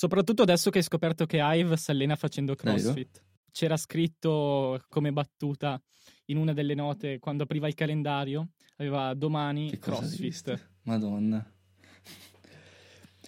[0.00, 2.54] Soprattutto adesso che hai scoperto che Ive si allena facendo?
[2.54, 3.22] CrossFit.
[3.52, 5.78] c'era scritto come battuta
[6.26, 10.70] in una delle note quando apriva il calendario, aveva domani Che CrossFit.
[10.84, 11.46] Madonna.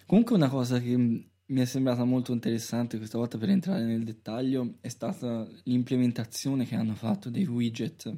[0.07, 4.77] Comunque una cosa che mi è sembrata molto interessante questa volta per entrare nel dettaglio
[4.81, 8.11] è stata l'implementazione che hanno fatto dei widget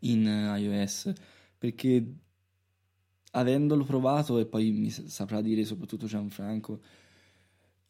[0.00, 1.12] in eh, iOS
[1.56, 2.04] perché
[3.30, 6.80] avendolo provato e poi mi saprà dire soprattutto Gianfranco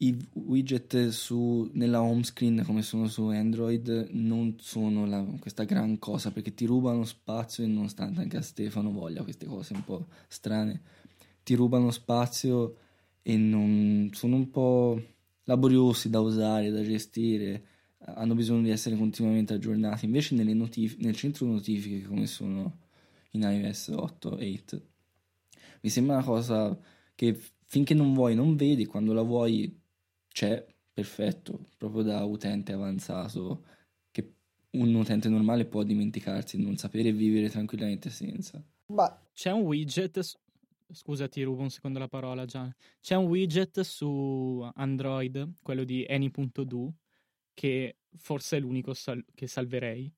[0.01, 5.99] i widget su, nella home screen come sono su Android non sono la- questa gran
[5.99, 10.07] cosa perché ti rubano spazio e nonostante anche a Stefano voglia queste cose un po'
[10.29, 10.81] strane
[11.43, 12.75] ti rubano spazio
[13.21, 15.01] e non, sono un po'
[15.43, 17.63] laboriosi da usare, da gestire
[17.99, 20.05] hanno bisogno di essere continuamente aggiornati.
[20.05, 22.79] Invece notif- nel centro notifiche come sono
[23.31, 24.81] in iOS 8 8
[25.81, 26.77] mi sembra una cosa
[27.15, 29.79] che finché non vuoi non vedi quando la vuoi
[30.29, 33.65] c'è perfetto proprio da utente avanzato
[34.11, 34.33] che
[34.71, 40.19] un utente normale può dimenticarsi non sapere vivere tranquillamente senza Ma C'è un widget,
[40.91, 46.05] scusa ti rubo un secondo la parola Gian, c'è un widget su Android, quello di
[46.07, 46.95] Any.do,
[47.53, 50.11] che forse è l'unico sal- che salverei,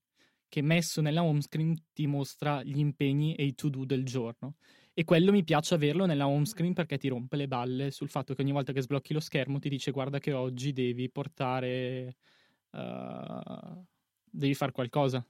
[0.48, 4.56] che messo nella home screen ti mostra gli impegni e i to-do del giorno.
[4.94, 8.34] E quello mi piace averlo nella home screen perché ti rompe le balle sul fatto
[8.34, 12.16] che ogni volta che sblocchi lo schermo ti dice guarda che oggi devi portare...
[12.72, 13.86] eh,
[14.32, 15.26] devi fare qualcosa.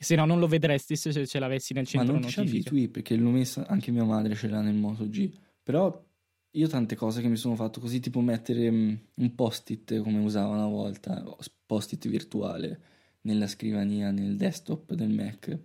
[0.00, 2.68] Se no non lo vedresti se ce l'avessi nel ma centro non ti ci notifiche.
[2.68, 5.28] abitui perché l'ho messa anche mia madre ce l'ha nel Moto G
[5.62, 6.04] però
[6.52, 10.52] io tante cose che mi sono fatto così tipo mettere mm, un post-it come usavo
[10.52, 11.24] una volta
[11.66, 12.80] post-it virtuale
[13.22, 15.58] nella scrivania nel desktop del Mac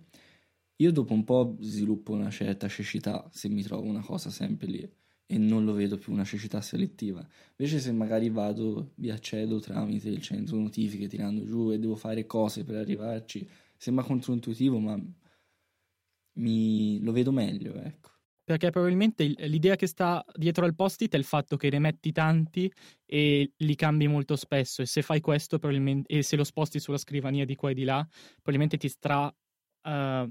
[0.76, 4.92] io dopo un po' sviluppo una certa cecità se mi trovo una cosa sempre lì
[5.26, 10.08] e non lo vedo più una cecità selettiva invece se magari vado vi accedo tramite
[10.08, 15.00] il centro notifiche tirando giù e devo fare cose per arrivarci sembra controintuitivo ma
[16.36, 18.10] mi lo vedo meglio ecco
[18.44, 22.12] Perché probabilmente il- l'idea che sta dietro al post-it è il fatto che ne metti
[22.12, 22.70] tanti
[23.06, 24.82] e li cambi molto spesso.
[24.82, 25.58] E se fai questo,
[26.06, 29.34] e se lo sposti sulla scrivania di qua e di là, probabilmente ti stra.
[29.82, 30.30] eh,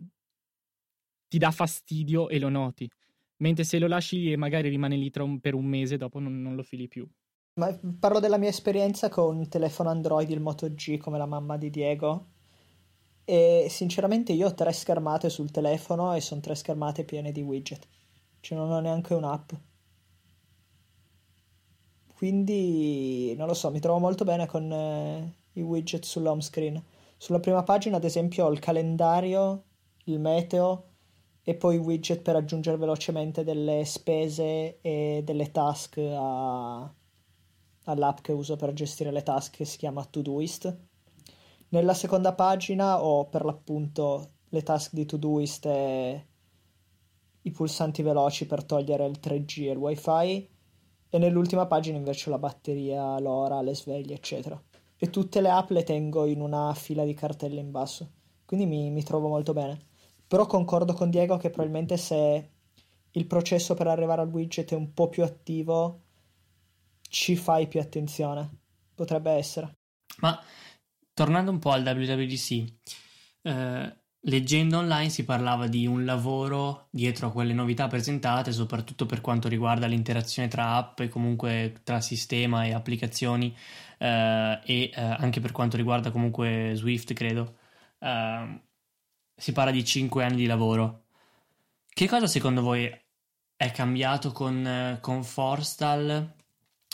[1.34, 2.88] ti dà fastidio e lo noti.
[3.38, 6.62] Mentre se lo lasci e magari rimane lì per un mese, dopo non, non lo
[6.62, 7.10] fili più.
[7.56, 11.58] Ma parlo della mia esperienza con il telefono Android, il Moto G, come la mamma
[11.58, 12.28] di Diego.
[13.26, 17.88] E sinceramente io ho tre schermate sul telefono e sono tre schermate piene di widget.
[18.40, 19.54] Cioè non ho neanche un'app.
[22.14, 26.80] Quindi non lo so, mi trovo molto bene con eh, i widget sull'home screen.
[27.18, 29.64] Sulla prima pagina, ad esempio, ho il calendario,
[30.04, 30.92] il meteo
[31.46, 36.94] e poi widget per aggiungere velocemente delle spese e delle task a-
[37.86, 40.78] all'app che uso per gestire le task che si chiama Todoist.
[41.70, 46.28] Nella seconda pagina ho per l'appunto le task di Todoist e
[47.42, 50.50] i pulsanti veloci per togliere il 3G e il wifi.
[51.10, 54.60] E nell'ultima pagina invece ho la batteria, l'ora, le sveglie eccetera.
[54.96, 58.10] E tutte le app le tengo in una fila di cartelle in basso.
[58.46, 59.92] Quindi mi, mi trovo molto bene
[60.34, 62.50] però concordo con Diego che probabilmente se
[63.12, 66.06] il processo per arrivare al widget è un po' più attivo
[67.08, 68.50] ci fai più attenzione
[68.96, 69.78] potrebbe essere
[70.22, 70.44] Ma
[71.14, 72.66] tornando un po' al WWDC,
[73.44, 79.22] eh, leggendo online si parlava di un lavoro dietro a quelle novità presentate, soprattutto per
[79.22, 83.56] quanto riguarda l'interazione tra app e comunque tra sistema e applicazioni
[84.00, 87.58] eh, e eh, anche per quanto riguarda comunque Swift, credo.
[88.00, 88.72] Eh,
[89.44, 91.08] si parla di 5 anni di lavoro.
[91.90, 92.90] Che cosa secondo voi
[93.58, 96.34] è cambiato con, con Forstal?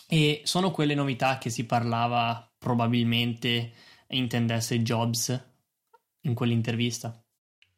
[0.07, 3.71] E sono quelle novità che si parlava probabilmente
[4.07, 5.45] intendesse Jobs
[6.21, 7.23] in quell'intervista.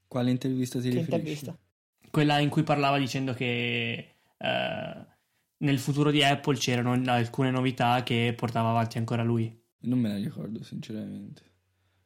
[0.08, 1.16] quale intervista ti che riferisci?
[1.16, 1.60] intervista
[2.10, 5.06] Quella in cui parlava dicendo che eh,
[5.58, 9.54] nel futuro di Apple c'erano alcune novità che portava avanti ancora lui.
[9.80, 11.51] non me la ricordo sinceramente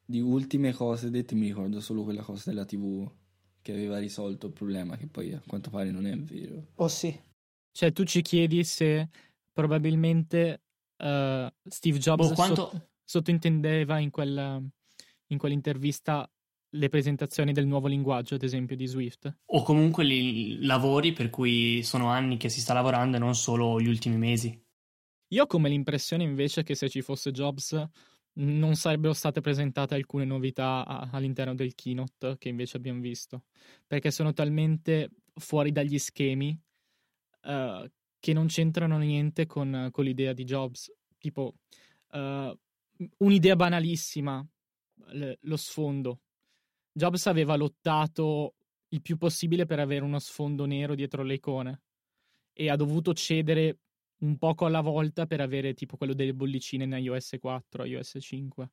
[0.05, 3.09] di ultime cose dette mi ricordo solo quella cosa della tv
[3.61, 7.17] che aveva risolto il problema che poi a quanto pare non è vero oh sì
[7.71, 9.09] Cioè, tu ci chiedi se
[9.51, 10.61] probabilmente
[10.97, 12.69] eh, Steve Jobs Boh, quanto...
[12.69, 14.61] sot- sottointendeva in, quella,
[15.27, 16.29] in quell'intervista
[16.69, 19.33] le presentazioni del nuovo linguaggio, ad esempio, di Swift.
[19.45, 23.79] O comunque i lavori per cui sono anni che si sta lavorando e non solo
[23.79, 24.61] gli ultimi mesi.
[25.29, 27.81] Io ho come l'impressione invece che se ci fosse Jobs
[28.37, 33.43] non sarebbero state presentate alcune novità a- all'interno del keynote che invece abbiamo visto,
[33.85, 36.57] perché sono talmente fuori dagli schemi
[37.43, 40.91] eh, che non c'entrano niente con, con l'idea di Jobs.
[41.17, 41.55] Tipo,
[42.11, 42.57] eh,
[43.17, 44.45] un'idea banalissima,
[45.11, 46.21] l- lo sfondo.
[46.91, 48.55] Jobs aveva lottato
[48.89, 51.81] il più possibile per avere uno sfondo nero dietro le icone
[52.53, 53.79] e ha dovuto cedere
[54.25, 58.69] un poco alla volta per avere tipo quello delle bollicine in iOS 4, iOS 5.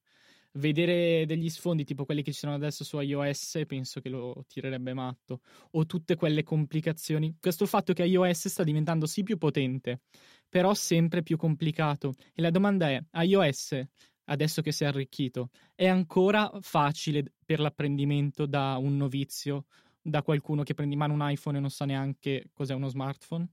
[0.54, 4.92] Vedere degli sfondi tipo quelli che ci sono adesso su iOS penso che lo tirerebbe
[4.94, 5.40] matto.
[5.72, 7.36] O tutte quelle complicazioni.
[7.40, 10.00] Questo fatto che iOS sta diventando sì più potente,
[10.48, 12.14] però sempre più complicato.
[12.34, 13.82] E la domanda è, iOS,
[14.24, 19.66] adesso che si è arricchito, è ancora facile per l'apprendimento da un novizio,
[20.00, 23.48] da qualcuno che prende in mano un iPhone e non sa neanche cos'è uno smartphone?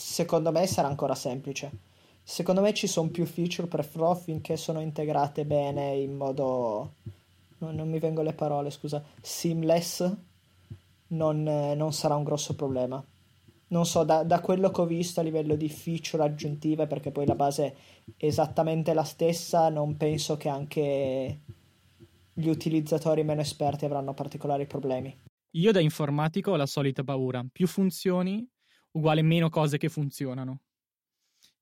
[0.00, 1.70] Secondo me sarà ancora semplice.
[2.22, 6.94] Secondo me ci sono più feature per Pro finché sono integrate bene in modo...
[7.58, 9.04] Non, non mi vengono le parole, scusa.
[9.20, 10.10] Seamless
[11.08, 13.04] non, non sarà un grosso problema.
[13.68, 17.26] Non so, da, da, quello che ho visto a livello di feature aggiuntive, perché poi
[17.26, 17.76] la base
[18.16, 21.40] è esattamente la stessa, non penso che anche
[22.32, 25.14] gli utilizzatori meno esperti avranno particolari problemi.
[25.56, 27.44] Io da informatico ho la solita paura.
[27.52, 28.48] Più funzioni
[28.92, 30.62] uguale meno cose che funzionano.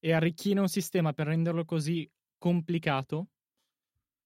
[0.01, 3.29] E arricchire un sistema per renderlo così complicato,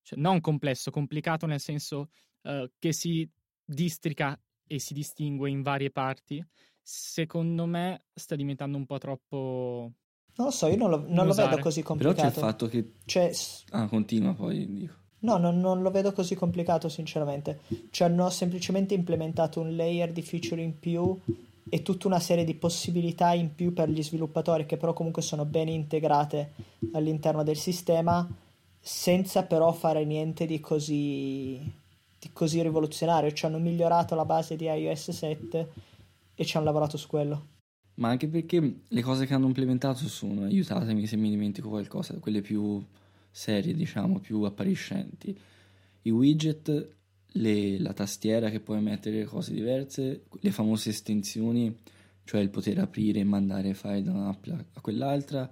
[0.02, 2.10] cioè non complesso, complicato nel senso
[2.42, 3.28] uh, che si
[3.64, 6.44] districa e si distingue in varie parti,
[6.80, 9.92] secondo me sta diventando un po' troppo...
[10.34, 12.16] Non lo so, io non lo, non lo vedo così complicato.
[12.16, 12.92] Però c'è il fatto che...
[13.04, 13.30] Cioè...
[13.70, 14.94] Ah, continua poi, dico.
[15.20, 17.60] No, non, non, lo vedo così complicato, sinceramente.
[17.90, 21.16] Cioè, hanno semplicemente implementato un layer di feature in più
[21.68, 25.44] e tutta una serie di possibilità in più per gli sviluppatori che però comunque sono
[25.44, 26.52] ben integrate
[26.92, 28.28] all'interno del sistema
[28.84, 31.58] senza però fare niente di così,
[32.18, 33.32] di così rivoluzionario.
[33.32, 35.72] Ci hanno migliorato la base di iOS 7
[36.34, 37.46] e ci hanno lavorato su quello.
[37.94, 42.40] Ma anche perché le cose che hanno implementato sono, aiutatemi se mi dimentico qualcosa, quelle
[42.40, 42.82] più
[43.30, 45.38] serie, diciamo, più appariscenti.
[46.02, 46.88] I widget
[47.32, 51.74] le, la tastiera che puoi mettere cose diverse, le famose estensioni,
[52.24, 55.50] cioè il poter aprire e mandare file da un'app a quell'altra.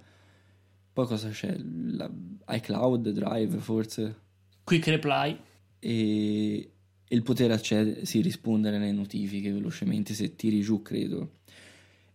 [0.93, 1.55] Poi cosa c'è?
[1.57, 2.09] La,
[2.49, 4.15] iCloud, Drive forse.
[4.63, 5.37] Quick Reply.
[5.79, 6.71] E,
[7.07, 11.39] il poter accedere, sì, rispondere alle notifiche velocemente se tiri giù, credo.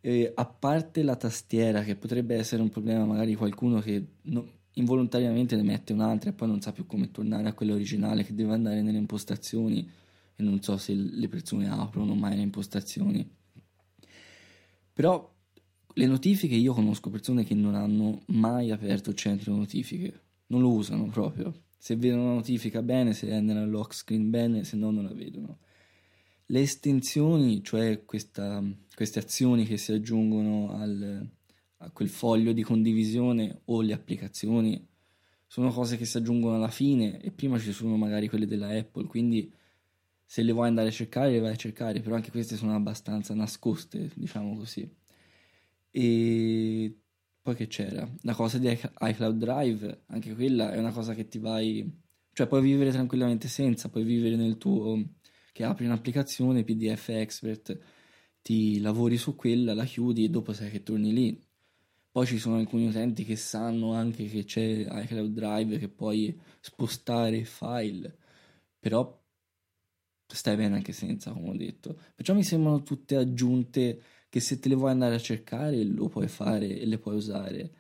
[0.01, 4.49] E a parte la tastiera, che potrebbe essere un problema, magari qualcuno che no,
[4.79, 8.35] involontariamente ne mette un'altra e poi non sa più come tornare a quella originale che
[8.35, 9.89] deve andare nelle impostazioni
[10.37, 13.29] e non so se le persone aprono mai le impostazioni.
[14.93, 15.35] Però
[15.95, 20.73] le notifiche io conosco persone che non hanno mai aperto il centro notifiche, non lo
[20.73, 21.63] usano proprio.
[21.79, 25.15] Se vedono una notifica bene, se è nella lock screen bene, se no non la
[25.15, 25.59] vedono.
[26.47, 28.63] Le estensioni, cioè questa,
[28.95, 31.29] queste azioni che si aggiungono al,
[31.79, 34.87] a quel foglio di condivisione o le applicazioni
[35.47, 39.07] sono cose che si aggiungono alla fine e prima ci sono magari quelle della Apple,
[39.07, 39.53] quindi
[40.25, 43.33] se le vuoi andare a cercare le vai a cercare, però anche queste sono abbastanza
[43.35, 44.91] nascoste, diciamo così.
[45.91, 47.01] E
[47.41, 48.09] poi che c'era?
[48.23, 51.89] La cosa di iCloud Drive, anche quella è una cosa che ti vai,
[52.33, 55.01] cioè puoi vivere tranquillamente senza, puoi vivere nel tuo
[55.53, 57.79] che apri un'applicazione PDF Expert,
[58.43, 61.46] ti lavori su quella, la chiudi e dopo sai che torni lì
[62.17, 67.45] poi ci sono alcuni utenti che sanno anche che c'è iCloud Drive che puoi spostare
[67.45, 68.17] file,
[68.79, 69.23] però
[70.27, 71.99] stai bene anche senza, come ho detto.
[72.15, 74.01] Perciò mi sembrano tutte aggiunte
[74.31, 77.71] che se te le vuoi andare a cercare lo puoi fare e le puoi usare.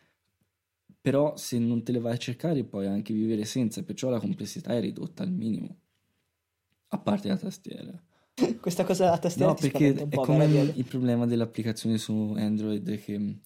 [1.00, 4.74] Però se non te le vai a cercare puoi anche vivere senza, perciò la complessità
[4.74, 5.78] è ridotta al minimo.
[6.88, 7.98] A parte la tastiera.
[8.60, 13.44] Questa cosa della tastiera no, perché è come il problema dell'applicazione su Android che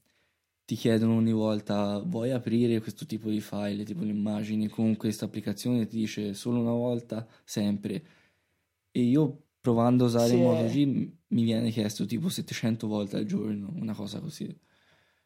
[0.71, 5.25] ti chiedono ogni volta vuoi aprire questo tipo di file, tipo le immagini, con questa
[5.25, 8.05] applicazione ti dice solo una volta, sempre.
[8.93, 10.37] E io provando a usare sì.
[10.37, 14.57] MotoG mi viene chiesto tipo 700 volte al giorno, una cosa così.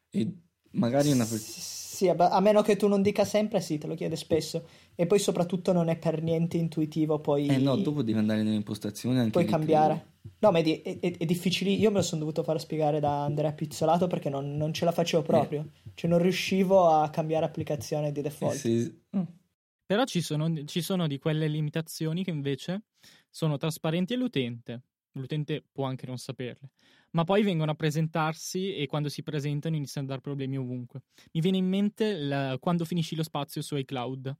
[0.09, 0.35] E
[0.71, 1.43] magari una persona...
[1.45, 4.67] Sì, a meno che tu non dica sempre, sì, te lo chiede spesso.
[4.95, 7.45] E poi soprattutto non è per niente intuitivo poi...
[7.45, 10.13] Eh no, dopo devi andare nelle impostazioni anche Puoi cambiare.
[10.39, 11.71] No, ma è, è, è, è, difficile.
[11.71, 14.91] Io me lo sono dovuto fare spiegare da Andrea Pizzolato perché non, non ce la
[14.91, 15.25] facevo eh.
[15.25, 15.61] proprio.
[15.61, 15.91] Eh.
[15.93, 18.55] Cioè non riuscivo a cambiare applicazione di default.
[18.55, 19.01] Eh sì.
[19.17, 19.23] mm.
[19.85, 22.85] Però ci sono, ci sono di quelle limitazioni che invece
[23.29, 24.81] sono trasparenti all'utente.
[25.11, 26.71] L'utente può anche non saperle
[27.15, 31.03] ma poi vengono a presentarsi e quando si presentano iniziano a dar problemi ovunque.
[31.31, 34.35] Mi viene in mente la, quando finisci lo spazio su iCloud.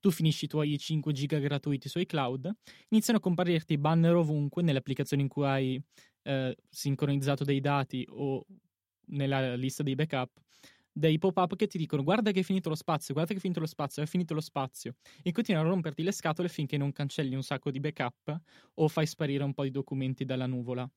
[0.00, 2.50] Tu finisci i tuoi 5 giga gratuiti su iCloud,
[2.88, 5.82] iniziano a comparirti banner ovunque nelle applicazioni in cui hai
[6.22, 8.44] eh, sincronizzato dei dati o
[9.08, 10.30] nella lista dei backup.
[10.92, 13.60] dei pop-up che ti dicono guarda che è finito lo spazio, guarda che è finito
[13.60, 17.34] lo spazio, è finito lo spazio e continuano a romperti le scatole finché non cancelli
[17.34, 18.40] un sacco di backup
[18.74, 20.90] o fai sparire un po' di documenti dalla nuvola.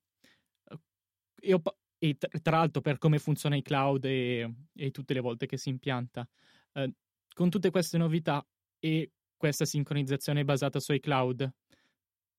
[1.41, 1.61] E, ho,
[1.97, 5.69] e tra l'altro per come funziona i cloud e, e tutte le volte che si
[5.69, 6.27] impianta,
[6.73, 6.93] eh,
[7.33, 8.45] con tutte queste novità
[8.83, 11.49] e questa sincronizzazione basata sui cloud,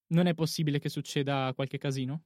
[0.08, 2.24] non è possibile che succeda qualche casino?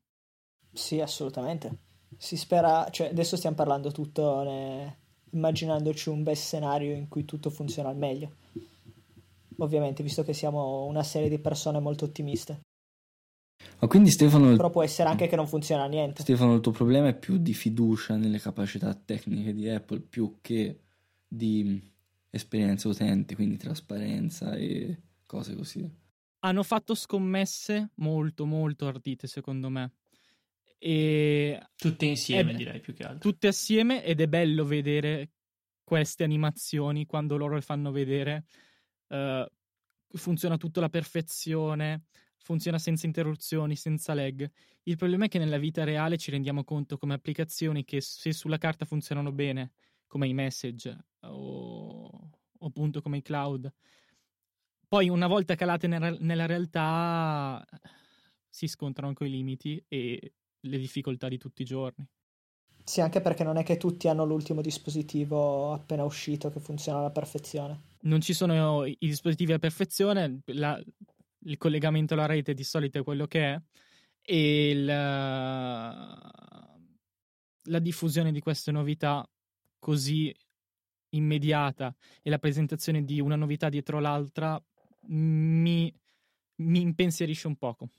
[0.73, 1.79] Sì, assolutamente.
[2.17, 4.99] Si spera, cioè adesso stiamo parlando tutto ne...
[5.31, 8.35] immaginandoci un bel scenario in cui tutto funziona al meglio.
[9.59, 12.63] Ovviamente, visto che siamo una serie di persone molto ottimiste.
[13.79, 14.57] Ma quindi Stefano...
[14.57, 16.23] Però può essere anche che non funziona niente.
[16.23, 20.81] Stefano, il tuo problema è più di fiducia nelle capacità tecniche di Apple più che
[21.29, 21.97] di
[22.31, 25.91] esperienza utente, quindi trasparenza e cose così.
[26.41, 29.93] Hanno fatto scommesse molto molto ardite secondo me.
[30.79, 33.19] E tutte insieme è, direi più che altro.
[33.19, 35.31] Tutte assieme ed è bello vedere
[35.83, 38.45] queste animazioni quando loro le fanno vedere.
[39.09, 39.45] Uh,
[40.17, 42.05] funziona tutto alla perfezione,
[42.37, 44.49] funziona senza interruzioni, senza lag.
[44.85, 48.59] Il problema è che nella vita reale ci rendiamo conto come applicazioni che se sulla
[48.59, 49.73] carta funzionano bene,
[50.09, 53.73] come i message o, o appunto come i cloud,
[54.89, 57.65] poi una volta calate nella, nella realtà
[58.49, 62.05] si scontrano con i limiti e le difficoltà di tutti i giorni.
[62.83, 67.11] Sì, anche perché non è che tutti hanno l'ultimo dispositivo appena uscito che funziona alla
[67.11, 67.97] perfezione.
[68.01, 70.83] Non ci sono i dispositivi a perfezione, la,
[71.41, 73.63] il collegamento alla rete di solito è quello che è
[74.23, 76.31] e la,
[77.65, 79.29] la diffusione di queste novità
[79.79, 80.35] così
[81.11, 84.63] immediata e la presentazione di una novità dietro l'altra
[85.07, 85.93] mi,
[86.57, 87.91] mi impensierisce un poco.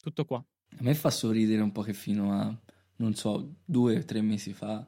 [0.00, 0.44] Tutto qua.
[0.70, 2.54] A me fa sorridere un po' che fino a,
[2.96, 4.86] non so, due o tre mesi fa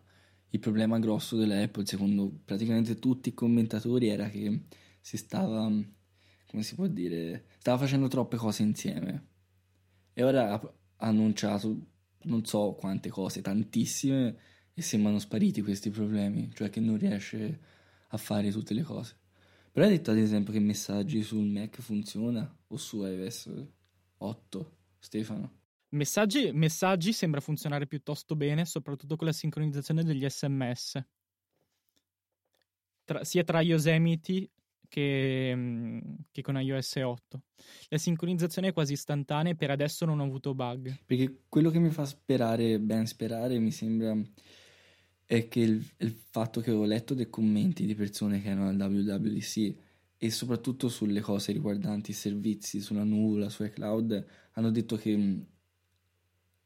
[0.52, 4.64] il problema grosso dell'Apple, secondo praticamente tutti i commentatori, era che
[5.00, 5.70] si stava,
[6.46, 9.28] come si può dire, stava facendo troppe cose insieme.
[10.12, 11.86] E ora ha annunciato
[12.22, 14.36] non so quante cose, tantissime,
[14.80, 17.60] e sembrano spariti questi problemi, cioè che non riesce
[18.08, 19.14] a fare tutte le cose.
[19.70, 23.50] Però hai detto ad esempio che messaggi sul Mac funziona o su iOS
[24.16, 25.58] 8, Stefano?
[25.90, 30.98] Messaggi, messaggi sembra funzionare piuttosto bene, soprattutto con la sincronizzazione degli SMS.
[33.04, 34.48] Tra, sia tra Yosemite
[34.88, 35.98] che, mm,
[36.32, 37.42] che, con iOS 8.
[37.88, 41.00] La sincronizzazione è quasi istantanea e per adesso non ho avuto bug.
[41.04, 44.18] Perché quello che mi fa sperare, ben sperare, mi sembra
[45.30, 48.74] è che il, il, fatto che ho letto dei commenti di persone che erano al
[48.74, 49.74] WWDC
[50.16, 55.46] e soprattutto sulle cose riguardanti i servizi sulla nuvola, su iCloud, hanno detto che mh,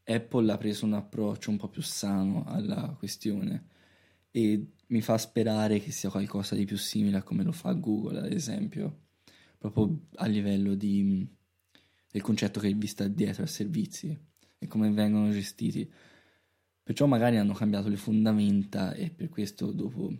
[0.05, 3.67] Apple ha preso un approccio un po' più sano alla questione
[4.31, 8.17] e mi fa sperare che sia qualcosa di più simile a come lo fa Google,
[8.17, 9.01] ad esempio,
[9.59, 11.23] proprio a livello di,
[12.09, 14.17] del concetto che vi sta dietro ai servizi
[14.57, 15.87] e come vengono gestiti.
[16.85, 20.13] Perciò magari hanno cambiato le fondamenta e per questo dopo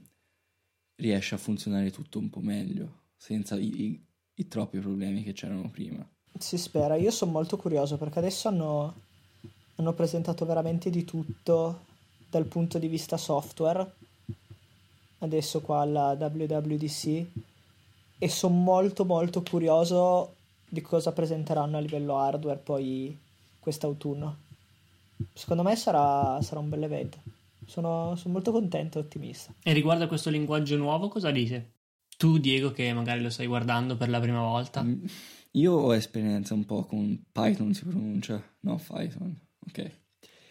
[0.96, 5.70] riesce a funzionare tutto un po' meglio, senza i, i, i troppi problemi che c'erano
[5.70, 6.04] prima.
[6.40, 8.96] Si spera, io sono molto curioso perché adesso hanno,
[9.76, 11.86] hanno presentato veramente di tutto
[12.32, 13.94] dal punto di vista software,
[15.20, 17.26] adesso qua alla WWDC,
[18.18, 20.34] e sono molto molto curioso
[20.68, 23.16] di cosa presenteranno a livello hardware poi
[23.60, 24.45] quest'autunno.
[25.34, 27.22] Secondo me sarà, sarà un bel evento.
[27.66, 29.54] Sono, sono molto contento e ottimista.
[29.64, 31.74] E riguardo a questo linguaggio nuovo, cosa dite?
[32.18, 34.84] Tu, Diego, che magari lo stai guardando per la prima volta.
[34.84, 35.06] Mm,
[35.52, 39.38] io ho esperienza un po' con Python, si pronuncia, no Python,
[39.68, 40.00] ok.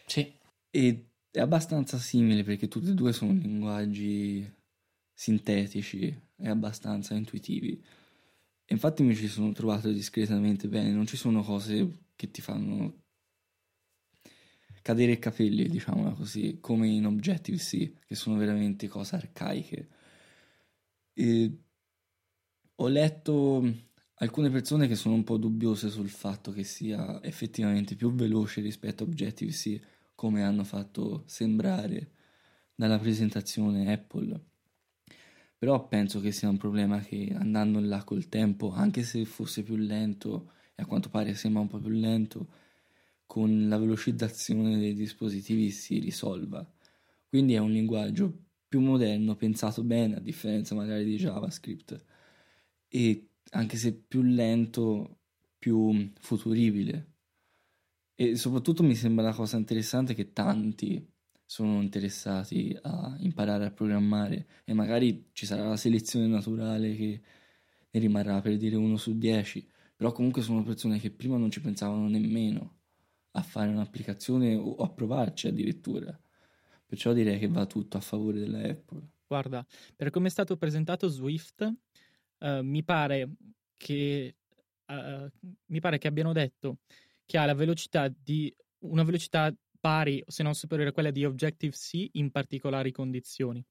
[0.06, 0.36] Sì.
[0.70, 4.52] E è abbastanza simile perché tutti e due sono linguaggi
[5.12, 7.82] sintetici e abbastanza intuitivi.
[8.66, 13.03] E infatti mi ci sono trovato discretamente bene, non ci sono cose che ti fanno
[14.84, 19.88] cadere i capelli, diciamola così, come in Objective-C, che sono veramente cose arcaiche.
[21.14, 21.58] E
[22.74, 23.66] ho letto
[24.16, 29.04] alcune persone che sono un po' dubbiose sul fatto che sia effettivamente più veloce rispetto
[29.04, 29.80] a Objective-C,
[30.14, 32.10] come hanno fatto sembrare
[32.74, 34.38] dalla presentazione Apple.
[35.56, 39.76] Però penso che sia un problema che andando là col tempo, anche se fosse più
[39.76, 42.48] lento, e a quanto pare sembra un po' più lento,
[43.26, 46.68] con la velocizzazione dei dispositivi si risolva.
[47.28, 48.32] Quindi è un linguaggio
[48.68, 52.04] più moderno, pensato bene, a differenza magari di JavaScript,
[52.88, 55.18] e anche se più lento,
[55.58, 57.12] più futuribile.
[58.14, 61.04] E soprattutto mi sembra la cosa interessante che tanti,
[61.46, 67.22] sono interessati a imparare a programmare e magari ci sarà la selezione naturale che
[67.90, 71.60] ne rimarrà per dire uno su dieci, però comunque sono persone che prima non ci
[71.60, 72.82] pensavano nemmeno
[73.36, 76.18] a fare un'applicazione o a provarci addirittura.
[76.86, 79.02] Perciò direi che va tutto a favore della Apple.
[79.26, 79.66] Guarda,
[79.96, 81.62] per come è stato presentato Swift,
[82.38, 83.30] uh, mi, pare
[83.76, 84.36] che,
[84.86, 85.28] uh,
[85.66, 86.78] mi pare che abbiano detto
[87.24, 92.10] che ha la velocità di una velocità pari, se non superiore a quella di Objective-C
[92.12, 93.64] in particolari condizioni.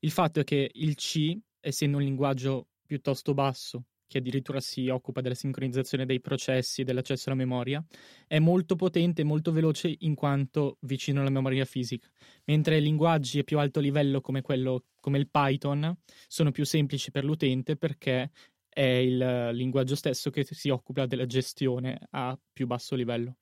[0.00, 5.20] Il fatto è che il C, essendo un linguaggio piuttosto basso, che addirittura si occupa
[5.20, 7.84] della sincronizzazione dei processi e dell'accesso alla memoria,
[8.26, 12.08] è molto potente e molto veloce in quanto vicino alla memoria fisica,
[12.44, 15.96] mentre linguaggi a più alto livello come, quello, come il Python
[16.28, 18.30] sono più semplici per l'utente perché
[18.74, 23.36] è il linguaggio stesso che si occupa della gestione a più basso livello.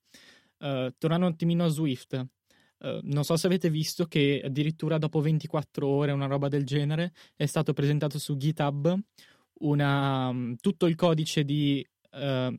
[0.58, 5.20] Uh, tornando un attimino a Swift, uh, non so se avete visto che addirittura dopo
[5.20, 8.96] 24 ore, una roba del genere, è stato presentato su GitHub
[9.62, 12.54] una, um, tutto il codice di uh,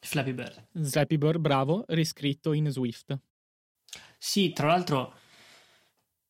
[0.00, 0.66] Flappy Bird.
[0.82, 3.18] Flappy Bird, bravo, riscritto in Swift.
[4.18, 5.14] Sì, tra l'altro,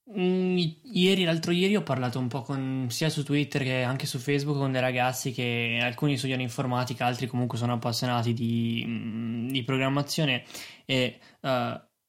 [0.05, 4.07] mh, mm, ieri, l'altro ieri ho parlato un po' con, sia su Twitter che anche
[4.07, 9.49] su Facebook con dei ragazzi che alcuni studiano informatica, altri comunque sono appassionati di, mh,
[9.51, 10.45] di programmazione
[10.85, 11.49] e uh,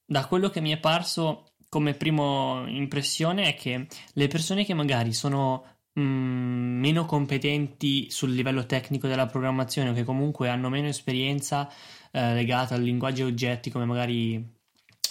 [0.07, 5.11] da quello che mi è parso come prima impressione è che le persone che magari
[5.13, 11.71] sono Mm, meno competenti sul livello tecnico della programmazione o che comunque hanno meno esperienza
[12.11, 14.35] eh, legata al linguaggio oggetti come magari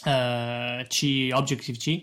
[0.04, 2.02] eh, C, Objective-C,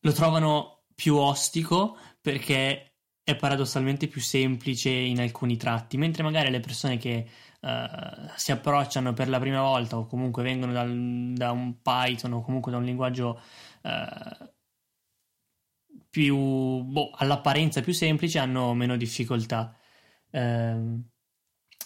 [0.00, 2.92] lo trovano più ostico perché
[3.24, 7.28] è paradossalmente più semplice in alcuni tratti, mentre magari le persone che
[7.60, 7.88] eh,
[8.36, 12.70] si approcciano per la prima volta o comunque vengono dal, da un Python o comunque
[12.70, 13.40] da un linguaggio
[13.82, 14.54] eh,
[16.16, 19.76] più, boh, all'apparenza più semplici hanno meno difficoltà.
[20.30, 21.00] Eh,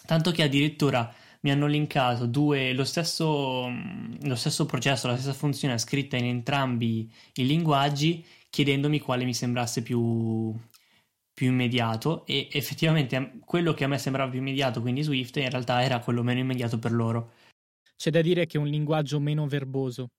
[0.05, 5.77] tanto che addirittura mi hanno linkato due, lo stesso, lo stesso processo, la stessa funzione
[5.77, 10.55] scritta in entrambi i linguaggi, chiedendomi quale mi sembrasse più,
[11.33, 15.83] più immediato e effettivamente quello che a me sembrava più immediato, quindi Swift, in realtà
[15.83, 17.33] era quello meno immediato per loro.
[17.97, 20.11] C'è da dire che un linguaggio meno verboso,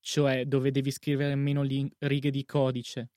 [0.00, 3.10] cioè dove devi scrivere meno li- righe di codice,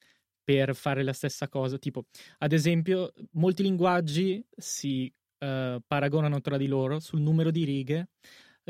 [0.45, 1.77] per fare la stessa cosa.
[1.77, 2.05] Tipo,
[2.37, 8.09] ad esempio, molti linguaggi si uh, paragonano tra di loro sul numero di righe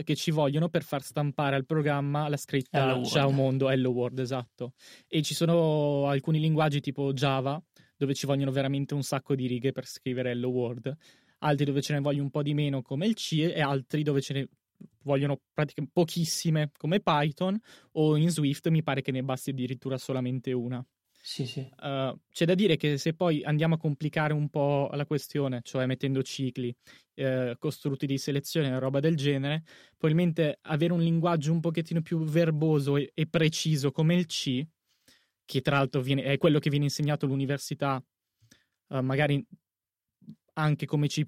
[0.04, 3.40] che ci vogliono per far stampare al programma la scritta Hello Ciao World.
[3.40, 4.74] mondo, Hello World, esatto.
[5.08, 7.62] E ci sono alcuni linguaggi tipo Java
[7.96, 10.94] dove ci vogliono veramente un sacco di righe per scrivere Hello World,
[11.40, 14.20] altri dove ce ne vogliono un po' di meno come il C e altri dove
[14.20, 14.50] ce ne
[15.04, 17.58] vogliono praticamente pochissime come Python
[17.94, 20.86] o in Swift mi pare che ne basti addirittura solamente una.
[21.28, 21.68] Sì, sì.
[21.82, 25.88] Uh, c'è da dire che se poi andiamo a complicare un po' la questione, cioè
[25.88, 26.74] mettendo cicli,
[27.16, 29.64] eh, costrutti di selezione e roba del genere,
[29.98, 34.64] probabilmente avere un linguaggio un pochettino più verboso e, e preciso come il C,
[35.46, 38.04] che tra l'altro viene, è quello che viene insegnato all'università,
[38.90, 39.44] uh, magari
[40.54, 41.24] anche come C++,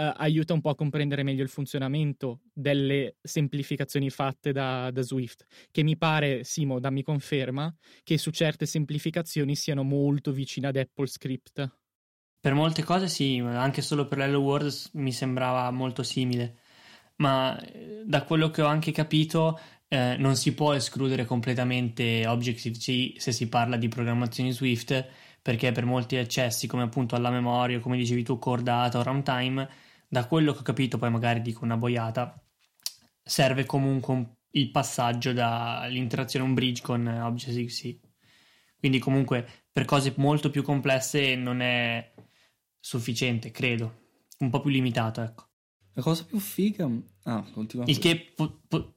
[0.00, 5.44] Uh, aiuta un po' a comprendere meglio il funzionamento delle semplificazioni fatte da, da, Swift,
[5.70, 7.70] che mi pare, Simo, dammi conferma,
[8.02, 11.70] che su certe semplificazioni siano molto vicine ad Apple Script.
[12.40, 16.60] Per molte cose sì, anche solo per l'Hello World mi sembrava molto simile,
[17.16, 23.20] ma eh, da quello che ho anche capito eh, non si può escludere completamente Objective-C
[23.20, 25.06] se si parla di programmazione Swift,
[25.42, 29.88] perché per molti accessi come appunto alla memoria, come dicevi tu, core data o runtime,
[30.12, 32.42] da quello che ho capito, poi magari dico una boiata,
[33.22, 38.00] serve comunque un, il passaggio dall'interazione un bridge con Objective-C.
[38.76, 42.12] Quindi comunque per cose molto più complesse non è
[42.80, 44.08] sufficiente, credo.
[44.38, 45.48] Un po' più limitato, ecco.
[45.92, 46.90] La cosa più figa...
[47.24, 47.84] Ah, continua.
[47.86, 48.32] Il che...
[48.34, 48.94] Po- po-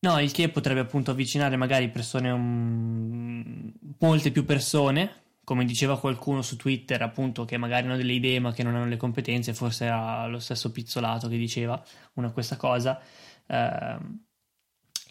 [0.00, 2.30] no, il che potrebbe appunto avvicinare magari persone...
[2.30, 8.40] Um, molte più persone come diceva qualcuno su Twitter, appunto, che magari hanno delle idee
[8.40, 11.80] ma che non hanno le competenze, forse era lo stesso Pizzolato che diceva
[12.14, 13.00] una questa cosa,
[13.46, 13.96] eh,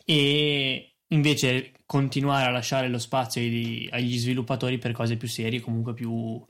[0.03, 5.93] e invece continuare a lasciare lo spazio agli, agli sviluppatori per cose più serie, comunque
[5.93, 6.45] più,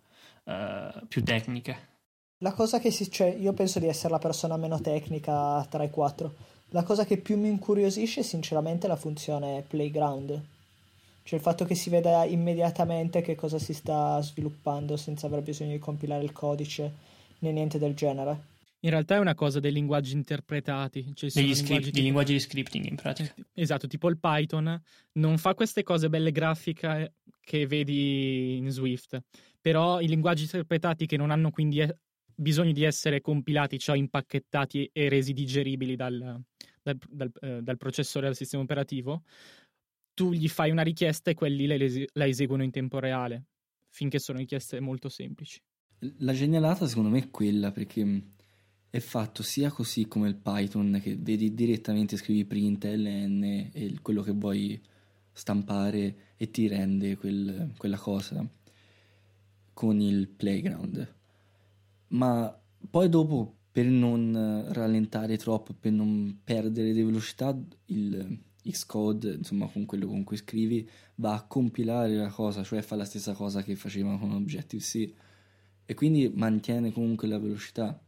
[0.46, 1.90] eh, più tecniche.
[2.40, 5.92] La cosa che si, cioè, io penso di essere la persona meno tecnica tra i
[5.92, 6.34] quattro.
[6.70, 10.54] La cosa che più mi incuriosisce, sinceramente, è la funzione playground
[11.26, 15.72] cioè il fatto che si veda immediatamente che cosa si sta sviluppando senza aver bisogno
[15.72, 16.94] di compilare il codice
[17.40, 18.54] né niente del genere.
[18.82, 21.16] In realtà è una cosa dei linguaggi interpretati.
[21.16, 23.34] Cioè sono Degli linguaggi script, tipo- di linguaggi di scripting in pratica.
[23.56, 24.80] Esatto, tipo il Python
[25.14, 29.20] non fa queste cose belle grafiche che vedi in Swift,
[29.60, 31.98] però i linguaggi interpretati che non hanno quindi eh,
[32.36, 36.40] bisogno di essere compilati, cioè impacchettati e resi digeribili dal,
[36.84, 39.24] dal- dal- eh, dal processore del sistema operativo,
[40.16, 43.50] tu gli fai una richiesta e quelli la, esi- la eseguono in tempo reale,
[43.90, 45.62] finché sono richieste molto semplici.
[46.20, 48.24] La genialata secondo me è quella perché
[48.90, 53.44] è fatto sia così come il Python che vedi direttamente scrivi print ln
[53.74, 54.82] e quello che vuoi
[55.34, 58.48] stampare e ti rende quel- quella cosa
[59.74, 61.14] con il playground.
[62.08, 62.58] Ma
[62.90, 67.54] poi dopo per non rallentare troppo, per non perdere di velocità,
[67.88, 68.40] il
[68.72, 73.06] Xcode, insomma con quello con cui scrivi, va a compilare la cosa, cioè fa la
[73.06, 75.14] stessa cosa che faceva con Objective-C
[75.86, 78.00] e quindi mantiene comunque la velocità.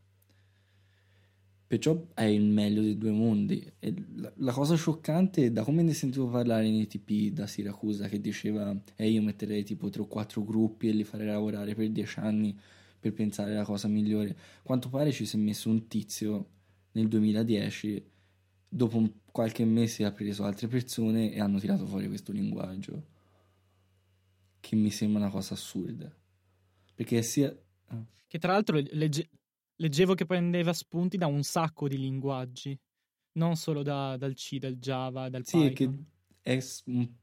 [1.68, 3.70] Perciò è il meglio dei due mondi.
[3.80, 8.22] E la, la cosa scioccante, da come ne sentivo parlare in ETP da Siracusa, che
[8.22, 12.20] diceva: E io metterei tipo tre o quattro gruppi e li farei lavorare per dieci
[12.20, 12.58] anni
[13.00, 14.36] per pensare alla cosa migliore.
[14.64, 16.50] Quanto pare ci si è messo un tizio
[16.94, 18.04] nel 2010,
[18.70, 23.06] dopo un- qualche mese ha preso altre persone e hanno tirato fuori questo linguaggio.
[24.60, 26.12] Che mi sembra una cosa assurda.
[26.96, 27.56] Perché sia.
[27.88, 28.04] ah.
[28.28, 29.30] Che tra l'altro legge-
[29.76, 32.78] leggevo che prendeva spunti da un sacco di linguaggi,
[33.34, 36.06] non solo da- dal C, dal Java, dal Sì, è che Python.
[36.42, 36.60] è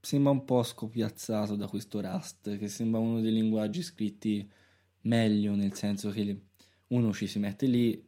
[0.00, 4.48] sembra un po' scopiazzato da questo Rust, che sembra uno dei linguaggi scritti
[5.02, 6.40] meglio, nel senso che
[6.88, 8.02] uno ci si mette lì,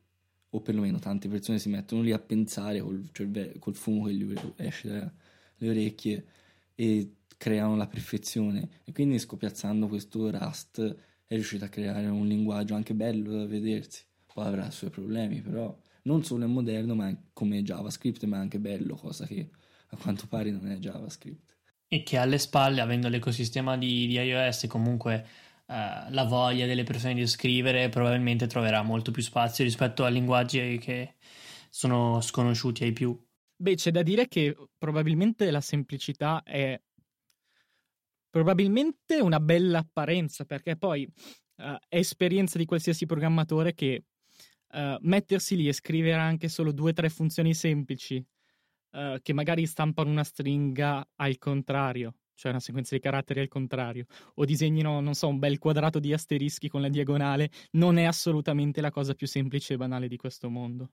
[0.50, 4.34] o perlomeno tante persone si mettono lì a pensare col, cerve- col fumo che gli
[4.56, 6.24] esce dalle orecchie
[6.74, 8.68] e creano la perfezione.
[8.84, 14.04] E quindi scopiazzando questo Rust è riuscito a creare un linguaggio anche bello da vedersi.
[14.32, 18.36] Poi avrà i suoi problemi, però non solo è moderno, ma è come JavaScript, ma
[18.36, 19.50] è anche bello, cosa che
[19.88, 21.54] a quanto pare non è JavaScript.
[21.88, 25.24] E che alle spalle, avendo l'ecosistema di, di iOS comunque
[25.66, 30.78] eh, la voglia delle persone di scrivere, probabilmente troverà molto più spazio rispetto a linguaggi
[30.78, 31.14] che
[31.70, 33.18] sono sconosciuti ai più.
[33.56, 36.78] Beh, c'è da dire che probabilmente la semplicità è
[38.28, 41.10] probabilmente una bella apparenza, perché poi
[41.56, 44.04] eh, è esperienza di qualsiasi programmatore che
[44.72, 48.24] eh, mettersi lì e scrivere anche solo due o tre funzioni semplici
[48.92, 54.04] eh, che magari stampano una stringa al contrario, cioè una sequenza di caratteri al contrario,
[54.34, 58.80] o disegnino, non so, un bel quadrato di asterischi con la diagonale, non è assolutamente
[58.80, 60.90] la cosa più semplice e banale di questo mondo.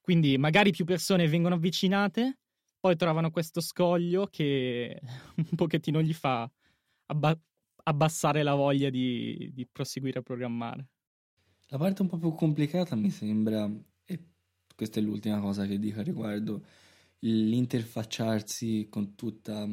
[0.00, 2.38] Quindi magari più persone vengono avvicinate,
[2.80, 5.00] poi trovano questo scoglio che
[5.36, 6.50] un pochettino gli fa
[7.06, 7.38] abba-
[7.82, 10.88] abbassare la voglia di, di proseguire a programmare.
[11.66, 13.68] La parte un po' più complicata mi sembra,
[14.04, 14.20] e
[14.74, 16.64] questa è l'ultima cosa che dico a riguardo,
[17.20, 19.66] l'interfacciarsi con tutta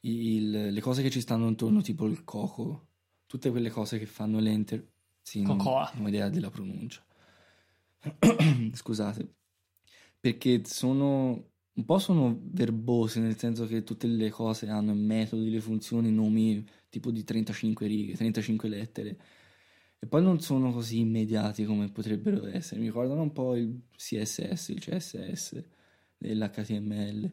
[0.00, 2.86] il- le cose che ci stanno intorno, tipo il coco,
[3.26, 4.86] tutte quelle cose che fanno le inter...
[5.20, 5.90] Sì, Cocoa.
[5.94, 7.04] non ho idea della pronuncia.
[8.72, 9.34] Scusate.
[10.20, 11.50] Perché sono...
[11.78, 16.66] Un po' sono verbose, nel senso che tutte le cose hanno metodi, le funzioni, nomi
[16.88, 19.20] tipo di 35 righe, 35 lettere.
[20.00, 22.80] E poi non sono così immediati come potrebbero essere.
[22.80, 25.64] Mi ricordano un po' il CSS, il CSS
[26.18, 27.32] dell'HTML.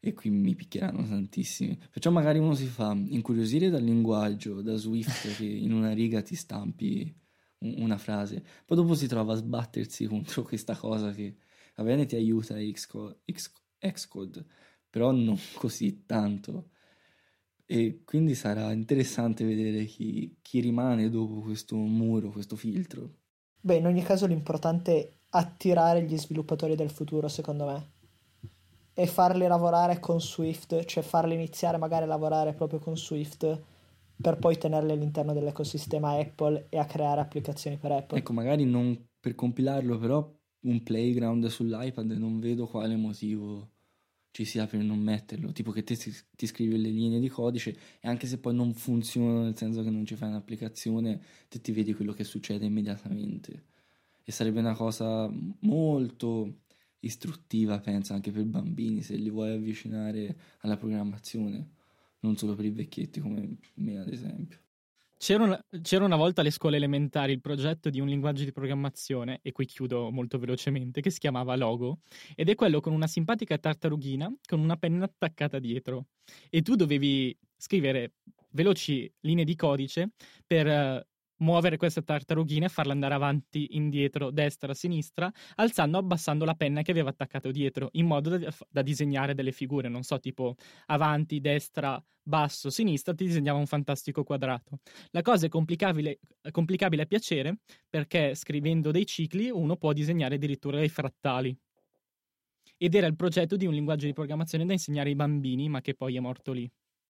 [0.00, 1.76] E qui mi picchieranno tantissimi.
[1.90, 6.36] Perciò magari uno si fa incuriosire dal linguaggio, da Swift, che in una riga ti
[6.36, 7.12] stampi
[7.60, 8.44] un- una frase.
[8.64, 11.36] Poi dopo si trova a sbattersi contro questa cosa che
[11.76, 13.18] va bene ti aiuta Xcode,
[13.78, 14.44] Xcode,
[14.88, 16.70] però non così tanto.
[17.66, 23.16] E quindi sarà interessante vedere chi, chi rimane dopo questo muro, questo filtro.
[23.60, 27.90] Beh, in ogni caso l'importante è attirare gli sviluppatori del futuro, secondo me.
[28.98, 33.62] E farli lavorare con Swift, cioè farli iniziare magari a lavorare proprio con Swift
[34.20, 38.18] per poi tenerli all'interno dell'ecosistema Apple e a creare applicazioni per Apple.
[38.18, 40.28] Ecco, magari non per compilarlo, però
[40.62, 43.70] un playground sull'iPad non vedo quale motivo
[44.32, 45.52] ci sia per non metterlo.
[45.52, 48.74] Tipo che te ti, ti scrivi le linee di codice e anche se poi non
[48.74, 53.66] funzionano, nel senso che non ci fai un'applicazione, te ti vedi quello che succede immediatamente.
[54.24, 56.66] E sarebbe una cosa molto
[57.00, 61.70] istruttiva, penso, anche per bambini, se li vuoi avvicinare alla programmazione,
[62.20, 64.58] non solo per i vecchietti come me, ad esempio.
[65.16, 69.40] C'era una, c'era una volta alle scuole elementari il progetto di un linguaggio di programmazione,
[69.42, 72.00] e qui chiudo molto velocemente, che si chiamava Logo,
[72.36, 76.06] ed è quello con una simpatica tartarughina con una penna attaccata dietro.
[76.48, 78.12] E tu dovevi scrivere
[78.50, 80.10] veloci linee di codice
[80.46, 81.06] per eh,
[81.38, 86.82] muovere queste tartarughine e farle andare avanti, indietro, destra, sinistra, alzando o abbassando la penna
[86.82, 90.54] che aveva attaccato dietro, in modo da, da disegnare delle figure, non so, tipo
[90.86, 94.80] avanti, destra, basso, sinistra, ti disegnava un fantastico quadrato.
[95.10, 96.20] La cosa è complicabile,
[96.50, 97.58] complicabile a piacere
[97.88, 101.56] perché scrivendo dei cicli uno può disegnare addirittura dei frattali.
[102.76, 105.94] Ed era il progetto di un linguaggio di programmazione da insegnare ai bambini, ma che
[105.94, 106.70] poi è morto lì.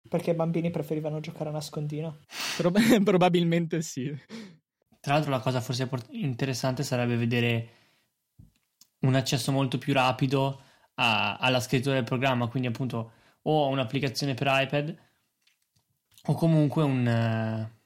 [0.08, 2.18] Perché i bambini preferivano giocare a nascondino?
[2.56, 4.12] Prob- probabilmente sì.
[5.00, 7.68] Tra l'altro la cosa forse interessante sarebbe vedere
[9.00, 10.62] un accesso molto più rapido
[10.94, 14.96] a, alla scrittura del programma, quindi appunto o un'applicazione per iPad
[16.24, 17.06] o comunque un...
[17.06, 17.78] Uh,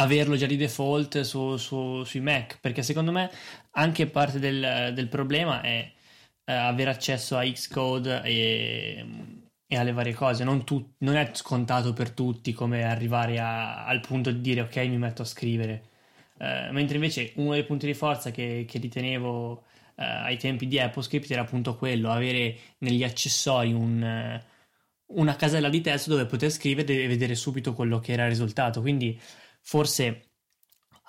[0.00, 3.30] averlo già di default su, su, sui Mac, perché secondo me
[3.72, 9.39] anche parte del, del problema è uh, avere accesso a Xcode e
[9.72, 10.42] e alle varie cose.
[10.42, 14.76] Non, tu, non, è scontato per tutti come arrivare a, al punto di dire ok,
[14.88, 15.84] mi metto a scrivere.
[16.38, 19.62] Uh, mentre invece uno dei punti di forza che, che ritenevo uh,
[19.94, 25.80] ai tempi di AppleScript era appunto quello, avere negli accessori un, uh, una casella di
[25.80, 28.80] testo dove poter scrivere e vedere subito quello che era il risultato.
[28.80, 29.20] Quindi
[29.60, 30.30] forse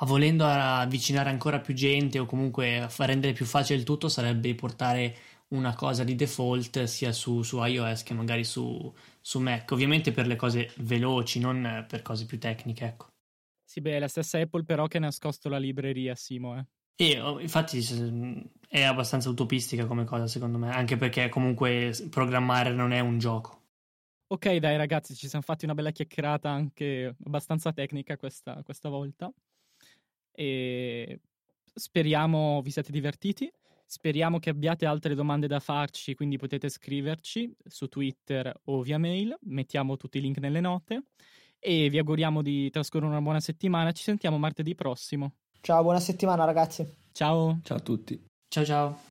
[0.01, 5.15] volendo avvicinare ancora più gente o comunque rendere più facile il tutto sarebbe portare
[5.51, 10.27] una cosa di default sia su, su iOS che magari su, su, Mac, ovviamente per
[10.27, 13.07] le cose veloci, non per cose più tecniche, ecco.
[13.63, 16.65] Sì, beh, è la stessa Apple però che ha nascosto la libreria, Simo, eh.
[16.95, 17.79] E oh, infatti
[18.67, 23.59] è abbastanza utopistica come cosa, secondo me, anche perché comunque programmare non è un gioco.
[24.27, 29.31] Ok, dai ragazzi, ci siamo fatti una bella chiacchierata anche abbastanza tecnica questa, questa volta.
[30.31, 31.19] E
[31.73, 33.51] speriamo vi siate divertiti.
[33.91, 39.37] Speriamo che abbiate altre domande da farci, quindi potete scriverci su Twitter o via mail,
[39.41, 41.07] mettiamo tutti i link nelle note
[41.59, 43.91] e vi auguriamo di trascorrere una buona settimana.
[43.91, 45.33] Ci sentiamo martedì prossimo.
[45.59, 46.87] Ciao, buona settimana ragazzi.
[47.11, 47.59] Ciao.
[47.63, 48.17] Ciao a tutti.
[48.47, 49.09] Ciao ciao.